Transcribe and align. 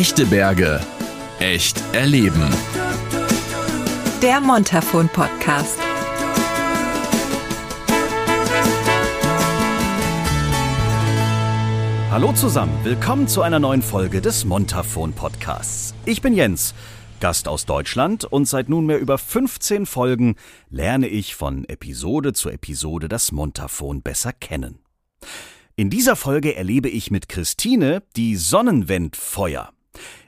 Echte 0.00 0.24
Berge. 0.24 0.80
Echt 1.40 1.78
erleben. 1.92 2.48
Der 4.22 4.40
Montafon 4.40 5.10
Podcast. 5.10 5.76
Hallo 12.10 12.32
zusammen, 12.32 12.72
willkommen 12.82 13.28
zu 13.28 13.42
einer 13.42 13.58
neuen 13.58 13.82
Folge 13.82 14.22
des 14.22 14.46
Montafon 14.46 15.12
Podcasts. 15.12 15.94
Ich 16.06 16.22
bin 16.22 16.32
Jens, 16.32 16.74
Gast 17.20 17.46
aus 17.46 17.66
Deutschland 17.66 18.24
und 18.24 18.48
seit 18.48 18.70
nunmehr 18.70 19.00
über 19.00 19.18
15 19.18 19.84
Folgen 19.84 20.36
lerne 20.70 21.08
ich 21.08 21.34
von 21.34 21.66
Episode 21.66 22.32
zu 22.32 22.48
Episode 22.48 23.10
das 23.10 23.32
Montafon 23.32 24.00
besser 24.00 24.32
kennen. 24.32 24.78
In 25.76 25.90
dieser 25.90 26.16
Folge 26.16 26.56
erlebe 26.56 26.88
ich 26.88 27.10
mit 27.10 27.28
Christine 27.28 28.02
die 28.16 28.36
Sonnenwendfeuer. 28.36 29.74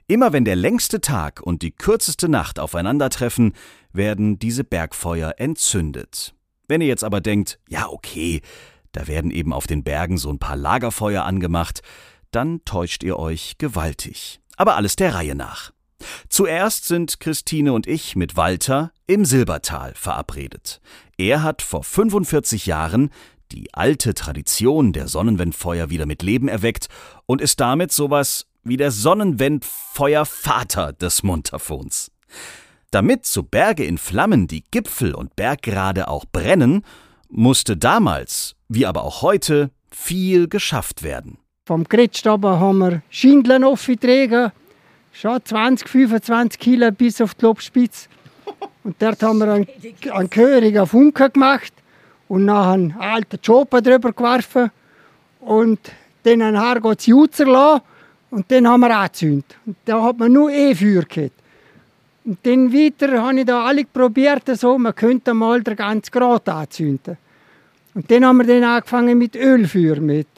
Immer 0.07 0.33
wenn 0.33 0.45
der 0.45 0.57
längste 0.57 1.01
Tag 1.01 1.41
und 1.41 1.63
die 1.63 1.71
kürzeste 1.71 2.29
Nacht 2.29 2.59
aufeinandertreffen, 2.59 3.55
werden 3.93 4.39
diese 4.39 4.65
Bergfeuer 4.65 5.35
entzündet. 5.39 6.35
Wenn 6.69 6.81
ihr 6.81 6.89
jetzt 6.89 7.05
aber 7.05 7.21
denkt, 7.21 7.59
ja 7.69 7.89
okay, 7.89 8.41
da 8.93 9.07
werden 9.07 9.31
eben 9.31 9.53
auf 9.53 9.67
den 9.67 9.85
Bergen 9.85 10.19
so 10.19 10.31
ein 10.31 10.39
paar 10.39 10.57
Lagerfeuer 10.57 11.25
angemacht, 11.25 11.83
dann 12.31 12.65
täuscht 12.65 13.03
ihr 13.03 13.19
euch 13.19 13.57
gewaltig. 13.59 14.41
Aber 14.57 14.77
alles 14.77 14.97
der 14.97 15.15
Reihe 15.15 15.35
nach. 15.35 15.73
Zuerst 16.29 16.87
sind 16.87 17.21
Christine 17.21 17.73
und 17.73 17.87
ich 17.87 18.17
mit 18.17 18.37
Walter 18.37 18.93
im 19.07 19.25
Silbertal 19.25 19.95
verabredet. 19.95 20.81
Er 21.17 21.43
hat 21.43 21.63
vor 21.63 21.85
45 21.85 22.67
Jahren 22.67 23.11
die 23.53 23.73
alte 23.75 24.15
Tradition 24.15 24.93
der 24.93 25.09
Sonnenwendfeuer 25.09 25.91
wieder 25.91 26.07
mit 26.07 26.23
Leben 26.23 26.49
erweckt 26.49 26.89
und 27.27 27.41
ist 27.41 27.61
damit 27.61 27.93
sowas 27.93 28.47
wie 28.65 28.77
der 28.77 28.91
Sonnenwendfeuervater 28.91 30.93
des 30.93 31.23
Montafons. 31.23 32.11
Damit 32.91 33.27
so 33.27 33.43
Berge 33.43 33.85
in 33.85 33.99
Flammen 33.99 34.47
die 34.47 34.65
Gipfel 34.71 35.15
und 35.15 35.35
Berggrade 35.35 36.09
auch 36.09 36.25
brennen, 36.31 36.85
musste 37.29 37.77
damals, 37.77 38.55
wie 38.69 38.87
aber 38.87 39.05
auch 39.05 39.23
heute, 39.23 39.71
viel 39.91 40.49
geschafft 40.49 41.03
werden. 41.03 41.39
Vom 41.67 41.85
Gretschtaber 41.85 42.61
haben 42.61 42.79
wir 42.79 43.03
Schindeln 43.09 43.65
aufgetragen, 43.65 44.53
schon 45.13 45.45
20, 45.45 45.89
25 45.89 46.61
Kilo 46.61 46.91
bis 46.93 47.21
auf 47.21 47.35
die 47.35 47.45
Lobspitze. 47.45 48.09
Und 48.85 49.01
dort 49.01 49.23
haben 49.23 49.39
wir 49.39 49.53
einen, 49.53 49.69
einen 50.11 50.31
gehörigen 50.31 50.87
Funken 50.87 51.33
gemacht 51.33 51.73
und 52.29 52.45
nachher 52.45 52.73
einen 52.73 52.93
alten 52.99 53.41
Chopper 53.41 53.81
drüber 53.81 54.13
geworfen 54.13 54.71
und 55.41 55.79
dann 56.25 56.43
ein 56.43 56.59
Hargotz 56.59 57.07
Jutzer 57.07 57.47
lassen 57.47 57.83
und 58.33 58.51
den 58.51 58.67
haben 58.67 58.81
wir 58.81 58.97
angezündet. 58.97 59.57
Und 59.67 59.77
da 59.85 60.03
hat 60.03 60.19
man 60.19 60.33
nur 60.33 60.51
E-Feuer 60.51 61.03
gehabt. 61.03 61.35
Und 62.25 62.39
dann 62.45 62.73
weiter 62.73 63.23
habe 63.23 63.41
ich 63.41 63.45
da 63.45 63.65
alle 63.65 63.85
probiert, 63.85 64.45
so, 64.57 64.79
man 64.79 64.95
könnte 64.95 65.35
mal 65.35 65.63
den 65.63 65.77
ganzen 65.77 66.11
Grad 66.11 66.49
anzünden. 66.49 67.19
Und 67.95 68.11
dann 68.11 68.25
haben 68.25 68.39
wir 68.39 68.47
dann 68.47 68.65
angefangen 68.65 69.19
mit 69.19 69.37
Ölfeuer 69.37 70.01
mit. 70.01 70.29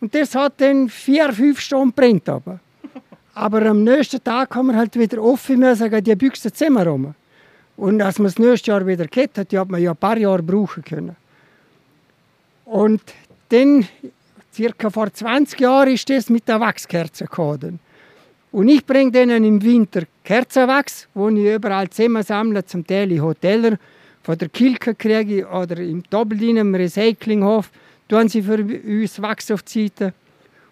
Und 0.00 0.14
das 0.14 0.34
hat 0.34 0.54
dann 0.58 0.88
vier, 0.88 1.30
fünf 1.32 1.60
Stunden 1.60 1.92
brennt 1.92 2.28
aber. 2.30 2.60
Aber 3.34 3.62
am 3.66 3.84
nächsten 3.84 4.24
Tag 4.24 4.54
haben 4.54 4.68
wir 4.68 4.76
halt 4.76 4.98
wieder 4.98 5.22
offen 5.22 5.58
müssen, 5.58 6.02
die 6.02 6.16
Büchse 6.16 6.50
zusammenräumen. 6.50 7.14
Und 7.76 8.00
als 8.00 8.18
man 8.18 8.26
das 8.26 8.38
nächste 8.38 8.70
Jahr 8.70 8.86
wieder 8.86 9.06
gehabt 9.06 9.36
hat, 9.36 9.52
die 9.52 9.58
hat 9.58 9.68
man 9.68 9.82
ja 9.82 9.90
ein 9.90 9.96
paar 9.96 10.16
Jahre 10.16 10.42
brauchen 10.42 10.82
können. 10.82 11.14
Und 12.64 13.02
dann, 13.50 13.86
circa 14.58 14.90
vor 14.90 15.12
20 15.12 15.60
Jahren, 15.60 15.94
ist 15.94 16.10
das 16.10 16.28
mit 16.28 16.48
der 16.48 16.58
Wachskerze 16.58 17.24
gekommen. 17.24 17.78
Und 18.50 18.68
ich 18.68 18.84
bringe 18.84 19.12
denen 19.12 19.44
im 19.44 19.62
Winter 19.62 20.02
Kerzenwachs, 20.24 21.06
wo 21.14 21.28
ich 21.28 21.54
überall 21.54 21.88
zusammensammle, 21.88 22.64
zum 22.64 22.84
Teil 22.84 23.12
in 23.12 23.22
Hotels, 23.22 23.78
von 24.22 24.36
der 24.36 24.48
Kilke 24.48 24.94
kriege 24.96 25.46
oder 25.46 25.78
im 25.78 26.02
Dublin 26.10 26.56
im 26.56 26.74
Recyclinghof, 26.74 27.70
tun 28.08 28.28
sie 28.28 28.42
für 28.42 28.58
uns 28.58 29.22
Wachs 29.22 29.50
auf 29.52 29.62
die 29.62 29.84
Seite. 29.84 30.12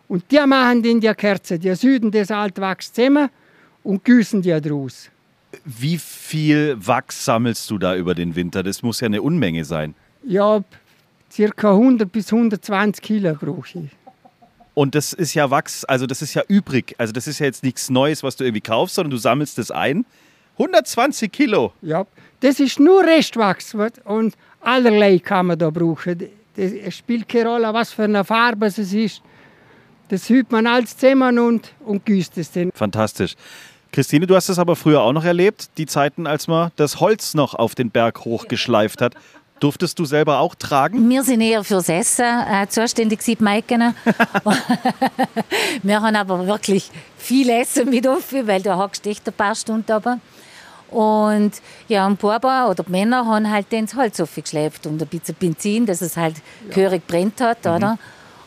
Und 0.09 0.25
die 0.33 0.45
machen 0.47 0.83
dann 0.83 1.01
die 1.01 1.15
Kerzen, 1.15 1.61
die 1.61 1.75
süden 1.75 2.11
das 2.11 2.31
alte 2.31 2.61
Wachs 2.61 2.93
zusammen 2.93 3.29
und 3.85 4.05
gießen 4.05 4.43
die 4.43 4.61
draus. 4.61 5.11
Wie 5.65 5.99
viel 5.99 6.77
Wachs 6.79 7.25
sammelst 7.25 7.71
du 7.71 7.79
da 7.79 7.95
über 7.95 8.15
den 8.17 8.35
Winter? 8.35 8.65
Das 8.65 8.83
muss 8.83 9.01
ja 9.01 9.07
eine 9.07 9.23
Unmenge 9.23 9.65
sein. 9.65 9.95
Ja, 10.25 10.63
circa 11.31 11.73
100 11.73 12.11
bis 12.11 12.33
120 12.33 13.03
Kilo 13.03 13.35
brauche 13.35 13.79
ich. 13.79 13.91
Und 14.75 14.95
das 14.95 15.15
ist 15.15 15.33
ja 15.33 15.51
Wachs, 15.51 15.85
also 15.85 16.07
das 16.07 16.21
ist 16.21 16.35
ja 16.35 16.43
übrig. 16.49 16.95
Also 16.99 17.13
das 17.13 17.27
ist 17.27 17.39
ja 17.39 17.47
jetzt 17.47 17.63
nichts 17.63 17.89
Neues, 17.89 18.23
was 18.23 18.37
du 18.37 18.45
irgendwie 18.45 18.61
kaufst, 18.61 18.97
sondern 18.97 19.11
du 19.11 19.17
sammelst 19.17 19.57
das 19.57 19.71
ein. 19.71 20.05
120 20.59 21.33
Kilo. 21.33 21.73
Ja, 21.83 22.07
das 22.41 22.61
ist 22.61 22.79
nur 22.79 23.03
Restwachs 23.03 23.75
und 24.05 24.35
allerlei 24.61 25.19
kann 25.19 25.47
man 25.47 25.59
da 25.59 25.71
brauchen. 25.71 26.29
Es 26.57 26.95
spielt 26.95 27.29
keine 27.29 27.49
Rolle, 27.49 27.73
was 27.73 27.93
für 27.93 28.05
eine 28.05 28.25
Farbe 28.25 28.67
es 28.67 28.79
ist. 28.79 29.23
Das 30.09 30.29
hübt 30.29 30.53
man 30.53 30.67
alles 30.67 30.97
zusammen 30.97 31.39
und, 31.39 31.73
und 31.85 32.05
gießt 32.05 32.39
es 32.39 32.53
dann. 32.53 32.71
Fantastisch. 32.73 33.35
Christine, 33.93 34.27
du 34.27 34.35
hast 34.37 34.49
es 34.49 34.59
aber 34.59 34.77
früher 34.77 35.01
auch 35.01 35.13
noch 35.13 35.25
erlebt, 35.25 35.71
die 35.79 35.87
Zeiten, 35.87 36.27
als 36.27 36.49
man 36.49 36.71
das 36.77 37.01
Holz 37.01 37.35
noch 37.35 37.55
auf 37.55 37.75
den 37.75 37.91
Berg 37.91 38.25
hochgeschleift 38.27 39.01
hat. 39.01 39.15
Durftest 39.61 39.99
du 39.99 40.05
selber 40.05 40.41
auch 40.41 40.55
tragen? 40.55 41.09
Wir 41.09 41.23
sind 41.23 41.41
eher 41.41 41.65
fürs 41.65 41.89
Essen 41.89 42.25
äh, 42.25 42.69
zuständig, 42.69 43.23
sieht 43.23 43.41
Maiken. 43.41 43.95
wir 45.83 46.03
haben 46.03 46.17
aber 46.17 46.47
wirklich 46.47 46.91
viel 47.17 47.49
Essen 47.49 47.89
mit 47.89 48.07
auf, 48.07 48.33
weil 48.33 48.61
du 48.61 48.77
hockst 48.77 49.07
echt 49.07 49.27
ein 49.27 49.33
paar 49.33 49.55
Stunden 49.55 49.91
aber. 49.91 50.19
Und 50.91 51.53
ja, 51.89 52.07
ein 52.07 52.17
Papa 52.17 52.69
oder 52.71 52.85
die 52.85 52.93
Männer 52.93 53.27
haben 53.27 53.51
halt 53.51 53.73
den 53.73 53.89
Holz 53.97 54.21
aufgeschleift 54.21 54.87
und 54.87 55.01
ein 55.01 55.09
bisschen 55.09 55.35
Benzin, 55.35 55.87
dass 55.87 56.01
es 56.01 56.17
halt 56.17 56.37
ja. 56.69 56.75
gehörig 56.75 57.07
brennt 57.07 57.41
hat, 57.41 57.65
mhm. 57.65 57.71
oder? 57.73 57.99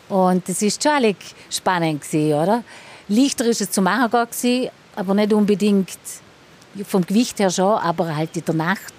Und 0.08 0.48
das 0.48 0.62
ist 0.62 0.82
schon 0.82 1.14
spannend 1.50 2.02
gewesen, 2.02 2.34
oder? 2.34 2.64
Leichter 3.08 3.44
ist 3.46 3.60
es 3.60 3.70
zu 3.70 3.82
machen 3.82 4.10
gewesen, 4.10 4.70
aber 4.96 5.14
nicht 5.14 5.32
unbedingt 5.32 5.98
vom 6.86 7.04
Gewicht 7.04 7.38
her 7.40 7.50
schon, 7.50 7.78
aber 7.78 8.14
halt 8.14 8.36
in 8.36 8.44
der 8.44 8.54
Nacht, 8.54 8.94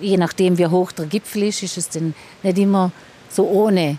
je 0.00 0.16
nachdem 0.16 0.58
wie 0.58 0.66
hoch 0.66 0.92
der 0.92 1.06
Gipfel 1.06 1.44
ist, 1.44 1.62
ist 1.62 1.78
es 1.78 1.88
dann 1.88 2.14
nicht 2.42 2.58
immer 2.58 2.92
so 3.28 3.44
ohne 3.48 3.90
ja. 3.90 3.96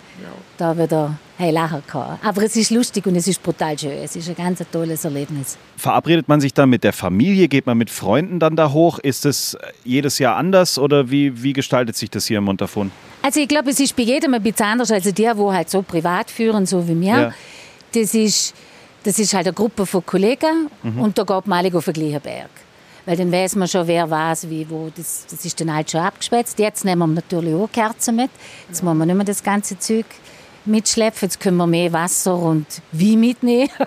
da 0.58 0.78
wieder 0.78 1.18
hey, 1.38 1.52
lachen 1.52 1.84
kann. 1.86 2.18
Aber 2.24 2.44
es 2.44 2.56
ist 2.56 2.72
lustig 2.72 3.06
und 3.06 3.16
es 3.18 3.28
ist 3.28 3.44
brutal 3.44 3.78
schön. 3.78 3.92
Es 3.92 4.16
ist 4.16 4.30
ein 4.30 4.36
ganz 4.36 4.64
tolles 4.72 5.04
Erlebnis. 5.04 5.58
Verabredet 5.76 6.30
man 6.30 6.40
sich 6.40 6.54
dann 6.54 6.70
mit 6.70 6.86
der 6.86 6.94
Familie? 6.94 7.50
Geht 7.50 7.66
man 7.66 7.78
mit 7.78 7.90
Freunden 7.90 8.40
dann 8.40 8.56
da 8.56 8.72
hoch? 8.72 9.00
Ist 9.00 9.26
es 9.26 9.58
jedes 9.84 10.18
Jahr 10.20 10.38
anders 10.38 10.80
oder 10.80 11.12
wie, 11.12 11.44
wie 11.44 11.52
gestaltet 11.52 11.98
sich 11.98 12.10
das 12.10 12.26
hier 12.28 12.38
im 12.38 12.46
Montafon? 12.46 12.92
Also 13.22 13.42
ich 13.42 13.48
glaube, 13.50 13.72
es 13.72 13.80
ist 13.82 13.96
bei 13.96 14.04
jedem 14.04 14.34
ein 14.34 14.42
bisschen 14.42 14.66
anders 14.66 14.92
als 14.92 15.12
der, 15.14 15.38
wo 15.38 15.52
halt 15.52 15.70
so 15.70 15.82
privat 15.82 16.32
führen, 16.32 16.66
so 16.66 16.88
wie 16.88 16.96
mir. 16.96 17.08
Ja. 17.08 17.34
Das 17.94 18.14
ist 18.14 18.54
das 19.06 19.20
ist 19.20 19.36
halt 19.36 19.46
eine 19.46 19.54
Gruppe 19.54 19.86
von 19.86 20.04
Kollegen 20.04 20.68
mhm. 20.82 21.00
und 21.00 21.18
da 21.18 21.24
geht 21.24 21.46
man 21.46 21.60
alle 21.64 21.78
auf 21.78 21.86
den 21.86 21.94
gleichen 21.94 22.22
Berg. 22.22 22.50
Weil 23.06 23.18
dann 23.18 23.32
weiß 23.32 23.56
man 23.56 23.68
schon, 23.68 23.88
wer 23.88 24.10
was, 24.10 24.50
wie, 24.50 24.68
wo. 24.70 24.92
Das, 24.96 25.26
das 25.30 25.46
ist 25.46 25.60
dann 25.60 25.74
halt 25.74 25.92
schon 25.92 26.02
abgespätzt. 26.02 26.58
Jetzt 26.60 26.86
nehmen 26.86 27.00
wir 27.00 27.08
natürlich 27.08 27.54
auch 27.54 27.70
Kerzen 27.72 28.16
mit. 28.16 28.32
Jetzt 28.68 28.84
müssen 28.84 28.98
wir 28.98 29.06
nicht 29.06 29.16
mehr 29.16 29.26
das 29.26 29.44
ganze 29.44 29.78
Zeug 29.78 30.06
mitschleppen. 30.66 31.20
Jetzt 31.22 31.40
können 31.40 31.58
wir 31.58 31.68
mehr 31.68 31.94
Wasser 31.94 32.36
und 32.36 32.66
wie 32.92 33.16
mitnehmen. 33.18 33.70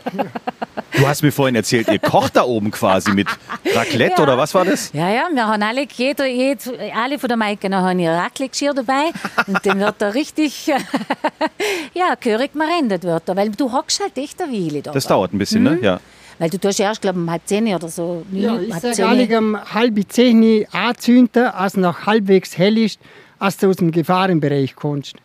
Du 0.96 1.06
hast 1.06 1.22
mir 1.22 1.30
vorhin 1.30 1.54
erzählt, 1.54 1.86
ihr 1.88 1.98
kocht 1.98 2.34
da 2.34 2.42
oben 2.42 2.70
quasi 2.70 3.12
mit 3.12 3.28
Raclette 3.74 4.16
ja. 4.16 4.22
oder 4.22 4.38
was 4.38 4.54
war 4.54 4.64
das? 4.64 4.90
Ja, 4.92 5.10
ja, 5.10 5.28
wir 5.32 5.46
haben 5.46 5.62
alle, 5.62 5.86
jeder, 5.86 6.26
jeder, 6.26 6.72
alle 6.96 7.18
von 7.18 7.28
der 7.28 7.36
Maike 7.36 7.70
haben 7.70 7.98
ihr 7.98 8.10
Raclette-Geschirr 8.10 8.74
dabei 8.74 9.12
und 9.46 9.64
dann 9.64 9.78
wird 9.78 9.96
da 9.98 10.08
richtig, 10.08 10.66
ja, 11.94 12.14
gehörig 12.18 12.54
marendet 12.54 13.04
wird 13.04 13.22
da, 13.26 13.36
weil 13.36 13.50
du 13.50 13.70
hockst 13.70 14.00
halt 14.00 14.16
echt 14.16 14.42
eine 14.42 14.52
Weile 14.52 14.82
da. 14.82 14.92
Das 14.92 15.06
dauert 15.06 15.32
ein 15.32 15.38
bisschen, 15.38 15.62
ne? 15.62 15.70
mhm. 15.72 15.76
ne? 15.76 15.84
Ja. 15.84 16.00
Weil 16.38 16.50
du 16.50 16.58
tust 16.58 16.78
erst, 16.80 17.02
glaube 17.02 17.18
ich, 17.18 17.22
um 17.22 17.30
halb 17.30 17.42
zehn 17.46 17.74
oder 17.74 17.88
so. 17.88 18.24
Ja, 18.32 18.60
ich 18.60 18.74
sage 18.74 19.06
alle 19.06 19.38
um 19.38 19.56
halb 19.56 19.98
zehn 20.08 20.66
anzünden, 20.72 21.46
als 21.46 21.76
noch 21.76 22.06
halbwegs 22.06 22.56
hell 22.56 22.78
ist, 22.78 23.00
als 23.38 23.56
du 23.56 23.68
aus 23.68 23.76
dem 23.76 23.90
Gefahrenbereich 23.90 24.76
kommst 24.76 25.16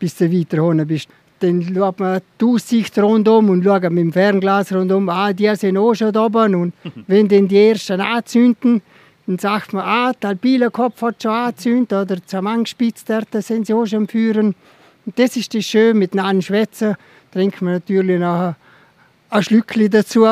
bis 0.00 0.16
du 0.16 0.32
weiter 0.32 0.64
unten 0.64 0.88
bist. 0.88 1.08
Dann 1.38 1.62
schaut 1.62 2.00
man 2.00 2.20
die 2.40 2.44
Aussicht 2.44 2.98
rundum 2.98 3.48
und 3.48 3.62
schaut 3.62 3.84
mit 3.84 3.98
dem 3.98 4.12
Fernglas 4.12 4.72
rundum, 4.72 5.08
ah, 5.08 5.32
die 5.32 5.54
sind 5.54 5.76
auch 5.76 5.94
schon 5.94 6.12
da 6.12 6.26
oben. 6.26 6.54
Und 6.56 6.74
wenn 7.06 7.28
dann 7.28 7.46
die 7.46 7.68
ersten 7.68 8.00
anzünden, 8.00 8.82
dann 9.26 9.38
sagt 9.38 9.72
man, 9.72 9.84
ah, 9.84 10.12
der 10.12 10.30
alpine 10.30 10.70
Kopf 10.70 11.00
hat 11.02 11.22
schon 11.22 11.30
angezündet 11.30 11.92
oder 11.92 12.26
zum 12.26 12.46
Angespitz, 12.46 13.04
da 13.04 13.22
sind 13.40 13.66
sie 13.66 13.74
auch 13.74 13.86
schon 13.86 14.08
führen. 14.08 14.54
Und 15.06 15.18
das 15.18 15.36
ist 15.36 15.54
das 15.54 15.64
schön, 15.64 15.98
miteinander 15.98 16.42
schwätzen. 16.42 16.96
Trinkt 17.32 17.62
man 17.62 17.74
natürlich 17.74 18.18
nachher 18.18 18.56
ein 19.30 19.42
Schlückchen 19.42 19.90
dazu 19.90 20.26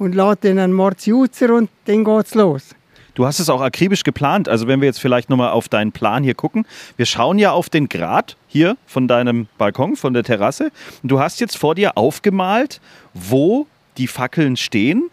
und 0.00 0.14
lädt 0.14 0.44
dann 0.44 0.58
einen 0.58 0.72
Mordziuzer 0.72 1.54
und 1.54 1.70
dann 1.84 2.04
geht's 2.04 2.34
los. 2.34 2.74
Du 3.14 3.26
hast 3.26 3.38
es 3.38 3.50
auch 3.50 3.60
akribisch 3.60 4.02
geplant. 4.02 4.48
Also 4.48 4.66
wenn 4.66 4.80
wir 4.80 4.86
jetzt 4.86 5.00
vielleicht 5.00 5.28
nochmal 5.28 5.50
auf 5.50 5.68
deinen 5.68 5.92
Plan 5.92 6.24
hier 6.24 6.34
gucken. 6.34 6.64
Wir 6.96 7.06
schauen 7.06 7.38
ja 7.38 7.52
auf 7.52 7.68
den 7.68 7.88
Grat 7.88 8.36
hier 8.46 8.76
von 8.86 9.08
deinem 9.08 9.46
Balkon, 9.58 9.96
von 9.96 10.14
der 10.14 10.22
Terrasse. 10.22 10.70
Und 11.02 11.10
du 11.10 11.20
hast 11.20 11.40
jetzt 11.40 11.58
vor 11.58 11.74
dir 11.74 11.98
aufgemalt, 11.98 12.80
wo 13.12 13.66
die 13.98 14.06
Fackeln 14.06 14.56
stehen. 14.56 15.10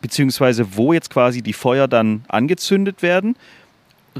beziehungsweise 0.00 0.76
wo 0.76 0.92
jetzt 0.92 1.10
quasi 1.10 1.42
die 1.42 1.52
Feuer 1.52 1.88
dann 1.88 2.24
angezündet 2.28 3.02
werden, 3.02 3.36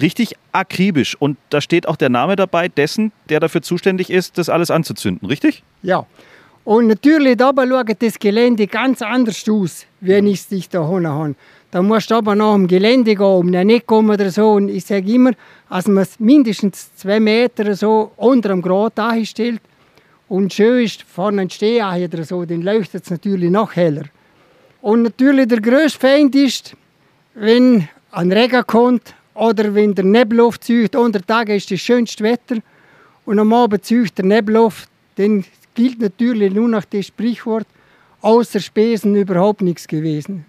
richtig 0.00 0.34
akribisch. 0.52 1.16
Und 1.18 1.38
da 1.50 1.60
steht 1.60 1.86
auch 1.88 1.96
der 1.96 2.08
Name 2.08 2.36
dabei 2.36 2.68
dessen, 2.68 3.12
der 3.28 3.40
dafür 3.40 3.62
zuständig 3.62 4.10
ist, 4.10 4.38
das 4.38 4.48
alles 4.48 4.70
anzuzünden, 4.70 5.28
richtig? 5.28 5.62
Ja. 5.82 6.06
Und 6.68 6.86
natürlich 6.86 7.38
dabei 7.38 7.66
schaut 7.66 7.96
das 8.02 8.18
Gelände 8.18 8.66
ganz 8.66 9.00
anders 9.00 9.42
aus, 9.48 9.86
wenn 10.02 10.26
ich 10.26 10.40
es 10.40 10.48
dich 10.48 10.68
da 10.68 10.86
habe. 10.86 11.34
Da 11.70 11.80
musst 11.80 12.10
du 12.10 12.16
aber 12.16 12.34
nach 12.34 12.52
dem 12.52 12.66
Gelände 12.66 13.14
gehen, 13.14 13.24
um 13.24 13.46
nicht 13.46 13.86
kommen 13.86 14.10
oder 14.10 14.30
so. 14.30 14.50
Und 14.50 14.68
ich 14.68 14.84
sage 14.84 15.10
immer, 15.10 15.30
dass 15.70 15.88
man 15.88 16.02
es 16.02 16.20
mindestens 16.20 16.94
zwei 16.94 17.20
Meter 17.20 17.74
so 17.74 18.12
unter 18.16 18.50
dem 18.50 18.60
Grat 18.60 18.98
einstellt 18.98 19.62
und 20.28 20.52
schön 20.52 20.84
ist 20.84 21.04
vorne 21.04 21.40
ein 21.40 21.48
Steh 21.48 21.82
oder 21.82 22.22
so, 22.22 22.44
dann 22.44 22.60
leuchtet 22.60 23.02
es 23.02 23.10
natürlich 23.10 23.50
noch 23.50 23.74
heller. 23.74 24.04
Und 24.82 25.04
natürlich 25.04 25.48
der 25.48 25.62
grösste 25.62 26.00
Feind 26.00 26.34
ist, 26.34 26.76
wenn 27.32 27.88
ein 28.10 28.30
Regen 28.30 28.66
kommt 28.66 29.14
oder 29.32 29.74
wenn 29.74 29.94
der 29.94 30.04
Nebel 30.04 30.40
aufzieht. 30.40 30.94
Unter 30.94 31.22
Tag 31.22 31.48
ist 31.48 31.70
das 31.70 31.80
schönste 31.80 32.24
Wetter 32.24 32.56
und 33.24 33.38
am 33.38 33.54
Abend 33.54 33.86
zieht 33.86 34.18
der 34.18 34.26
Nebel 34.26 34.58
auf. 34.58 34.84
Dann 35.16 35.44
gilt 35.78 36.00
natürlich 36.00 36.52
nur 36.52 36.68
noch 36.68 36.84
das 36.84 37.06
Sprichwort, 37.06 37.66
außer 38.20 38.58
Spesen 38.58 39.14
überhaupt 39.14 39.62
nichts 39.62 39.86
gewesen. 39.86 40.44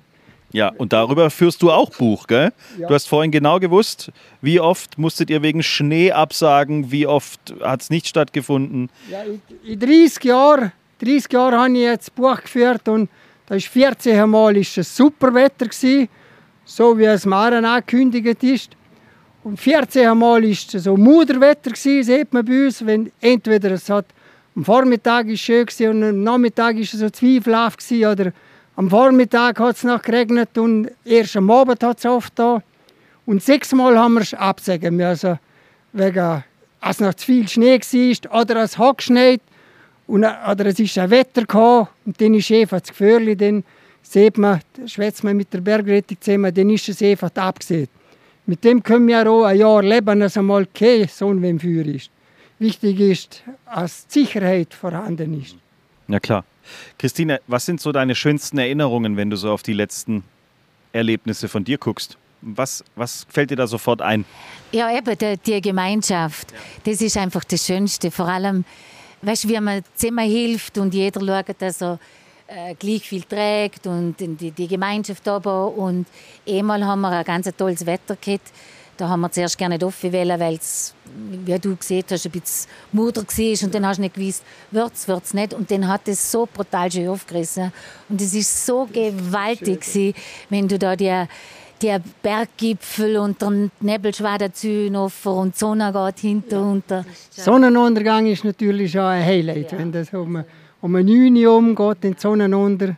Ja, 0.51 0.69
und 0.69 0.91
darüber 0.91 1.29
führst 1.29 1.61
du 1.61 1.69
auch 1.69 1.91
Buch, 1.91 2.25
gell? 2.25 2.51
Ja. 2.79 2.87
Du 2.87 2.95
hast 2.95 3.07
vorhin 3.07 3.29
genau 3.29 3.59
gewusst, 3.59 4.11
wie 4.41 4.59
oft 4.59 4.97
musstet 4.97 5.29
ihr 5.29 5.43
wegen 5.43 5.61
Schnee 5.61 6.11
absagen, 6.11 6.91
wie 6.91 7.05
oft 7.05 7.53
hat 7.61 7.83
es 7.83 7.91
nicht 7.91 8.07
stattgefunden? 8.07 8.89
Ja, 9.11 9.21
in, 9.21 9.39
in 9.63 9.79
30 9.79 10.23
Jahren 10.23 10.71
30 10.99 11.31
Jahre 11.31 11.59
habe 11.59 11.73
ich 11.73 11.83
jetzt 11.83 12.15
Buch 12.15 12.41
geführt 12.41 12.87
und 12.87 13.07
da 13.45 13.53
ist 13.53 13.67
14 13.67 14.27
Mal 14.27 14.57
ist 14.57 14.79
es 14.79 14.95
super 14.95 15.31
Wetter 15.35 15.67
gewesen, 15.67 16.09
so 16.65 16.97
wie 16.97 17.05
es 17.05 17.27
Maren 17.27 17.65
angekündigt 17.65 18.43
ist. 18.43 18.71
Und 19.43 19.59
14 19.59 20.17
Mal 20.17 20.43
ist 20.43 20.73
es 20.73 20.85
so 20.85 20.97
Muderwetter 20.97 21.69
gewesen, 21.69 22.03
sieht 22.03 22.33
man 22.33 22.43
bei 22.43 22.65
uns, 22.65 22.83
wenn 22.83 23.11
entweder 23.21 23.71
es 23.71 23.87
hat 23.89 24.07
am 24.55 24.65
Vormittag 24.65 25.27
ist 25.27 25.41
schön 25.41 25.65
gewesen 25.65 25.89
und 25.89 26.03
am 26.03 26.23
Nachmittag 26.23 26.75
ist 26.77 26.93
es 26.93 26.99
so 26.99 27.09
zweifelhaft 27.09 27.79
oder 27.91 28.31
am 28.75 28.89
Vormittag 28.89 29.59
hat 29.59 29.75
es 29.75 29.83
noch 29.83 30.01
geregnet 30.01 30.57
und 30.57 30.89
erst 31.05 31.35
am 31.37 31.51
Abend 31.51 31.83
hat 31.83 31.99
es 31.99 32.05
oft 32.05 32.37
da. 32.37 32.61
Und 33.25 33.43
sechsmal 33.43 33.97
haben 33.97 34.13
wir 34.13 34.21
es 34.21 34.33
absagen 34.33 34.95
müssen, 34.95 35.37
wegen, 35.93 36.43
als 36.79 36.99
noch 36.99 37.13
zu 37.13 37.25
viel 37.25 37.47
Schnee 37.47 37.79
war 37.79 38.41
oder 38.41 38.63
es 38.63 38.77
hat 38.77 38.97
geschneit 38.97 39.41
und, 40.07 40.23
oder 40.23 40.65
es 40.65 40.79
ist 40.79 40.97
ein 40.97 41.09
Wetter 41.09 41.41
gekommen 41.41 41.87
und 42.05 42.19
dann 42.19 42.33
ist 42.33 42.51
einfach 42.51 42.79
das 42.79 42.89
Gefühl, 42.89 43.35
dann 43.35 43.63
sieht 44.01 44.37
man, 44.37 44.61
schwätzt 44.85 45.23
man 45.23 45.37
mit 45.37 45.53
der 45.53 45.61
Bergrettung 45.61 46.17
zusammen, 46.19 46.53
dann 46.53 46.69
ist 46.69 46.89
es 46.89 47.01
einfach 47.01 47.29
abgesehen. 47.35 47.87
Mit 48.45 48.63
dem 48.63 48.81
können 48.81 49.07
wir 49.07 49.29
auch 49.29 49.43
ein 49.43 49.59
Jahr 49.59 49.83
leben, 49.83 50.19
dass 50.21 50.37
einmal 50.37 50.65
kein 50.73 51.07
Sonnenwärmfeuer 51.07 51.85
ist. 51.85 52.09
Wichtig 52.59 53.00
ist, 53.00 53.44
dass 53.73 54.06
die 54.07 54.19
Sicherheit 54.19 54.73
vorhanden 54.73 55.41
ist. 55.41 55.56
Ja 56.09 56.19
klar. 56.19 56.44
Christine, 56.97 57.39
was 57.47 57.65
sind 57.65 57.79
so 57.79 57.91
deine 57.91 58.15
schönsten 58.15 58.57
Erinnerungen, 58.57 59.15
wenn 59.15 59.29
du 59.29 59.38
so 59.38 59.51
auf 59.51 59.63
die 59.63 59.73
letzten 59.73 60.23
Erlebnisse 60.91 61.47
von 61.47 61.63
dir 61.63 61.77
guckst? 61.77 62.17
Was, 62.41 62.83
was 62.95 63.25
fällt 63.29 63.51
dir 63.51 63.56
da 63.56 63.67
sofort 63.67 64.01
ein? 64.01 64.25
Ja, 64.71 64.95
eben 64.95 65.17
die, 65.17 65.38
die 65.38 65.61
Gemeinschaft. 65.61 66.53
Das 66.83 67.01
ist 67.01 67.17
einfach 67.17 67.44
das 67.44 67.65
Schönste. 67.65 68.11
Vor 68.11 68.27
allem, 68.27 68.65
weißt 69.21 69.45
du, 69.45 69.50
wie 69.50 69.59
man 69.59 69.81
zusammen 69.95 70.29
hilft 70.29 70.77
und 70.77 70.94
jeder 70.94 71.21
schaut, 71.21 71.56
dass 71.61 71.81
er 71.81 72.00
äh, 72.47 72.75
gleich 72.75 73.07
viel 73.07 73.23
trägt 73.23 73.88
und 73.88 74.15
die, 74.19 74.51
die 74.51 74.67
Gemeinschaft 74.67 75.27
aber. 75.27 75.67
Und 75.73 76.07
einmal 76.47 76.83
haben 76.85 77.01
wir 77.01 77.11
ein 77.11 77.25
ganz 77.25 77.50
tolles 77.57 77.85
Wetter 77.85 78.17
gehabt 78.19 78.51
da 78.99 79.07
haben 79.07 79.21
wir 79.21 79.31
zuerst 79.31 79.57
gerne 79.57 79.75
nicht 79.75 79.83
offen 79.83 80.11
wollen, 80.11 80.39
weil 80.39 80.55
es, 80.55 80.93
wie 81.45 81.57
du 81.57 81.75
gesehen 81.75 82.03
hast, 82.09 82.25
ein 82.25 82.31
bisschen 82.31 82.69
Mutter 82.91 83.21
war. 83.21 83.65
Und 83.65 83.75
dann 83.75 83.85
hast 83.85 83.97
du 83.97 84.01
nicht 84.01 84.15
gewusst, 84.15 84.43
wird 84.71 84.93
es, 84.93 85.07
wird 85.07 85.23
es 85.23 85.33
nicht. 85.33 85.53
Und 85.53 85.71
dann 85.71 85.87
hat 85.87 86.07
es 86.07 86.31
so 86.31 86.47
brutal 86.51 86.91
schön 86.91 87.07
aufgerissen. 87.07 87.71
Und 88.09 88.21
es 88.21 88.33
ist 88.33 88.65
so 88.65 88.87
gewaltig, 88.91 89.81
gewesen, 89.81 90.13
wenn 90.49 90.67
du 90.67 90.77
da 90.77 90.95
die, 90.95 91.23
die 91.81 91.95
Berggipfel 92.21 93.17
und 93.17 93.41
der 93.41 93.69
Nebelschwader 93.79 94.49
offen 94.95 95.31
und 95.31 95.55
die 95.55 95.59
Sonne 95.59 95.93
geht 95.93 96.19
hinter 96.19 96.61
unter. 96.61 97.05
Sonnenuntergang 97.29 98.27
ist 98.27 98.43
natürlich 98.43 98.99
auch 98.99 99.07
ein 99.07 99.25
Highlight. 99.25 99.71
Ja. 99.71 99.77
Wenn 99.77 99.91
das 99.93 100.13
um, 100.13 100.43
um 100.81 100.91
9 100.91 101.35
Uhr 101.37 101.55
umgeht, 101.55 102.03
den 102.03 102.17
Sonnenunter, 102.17 102.97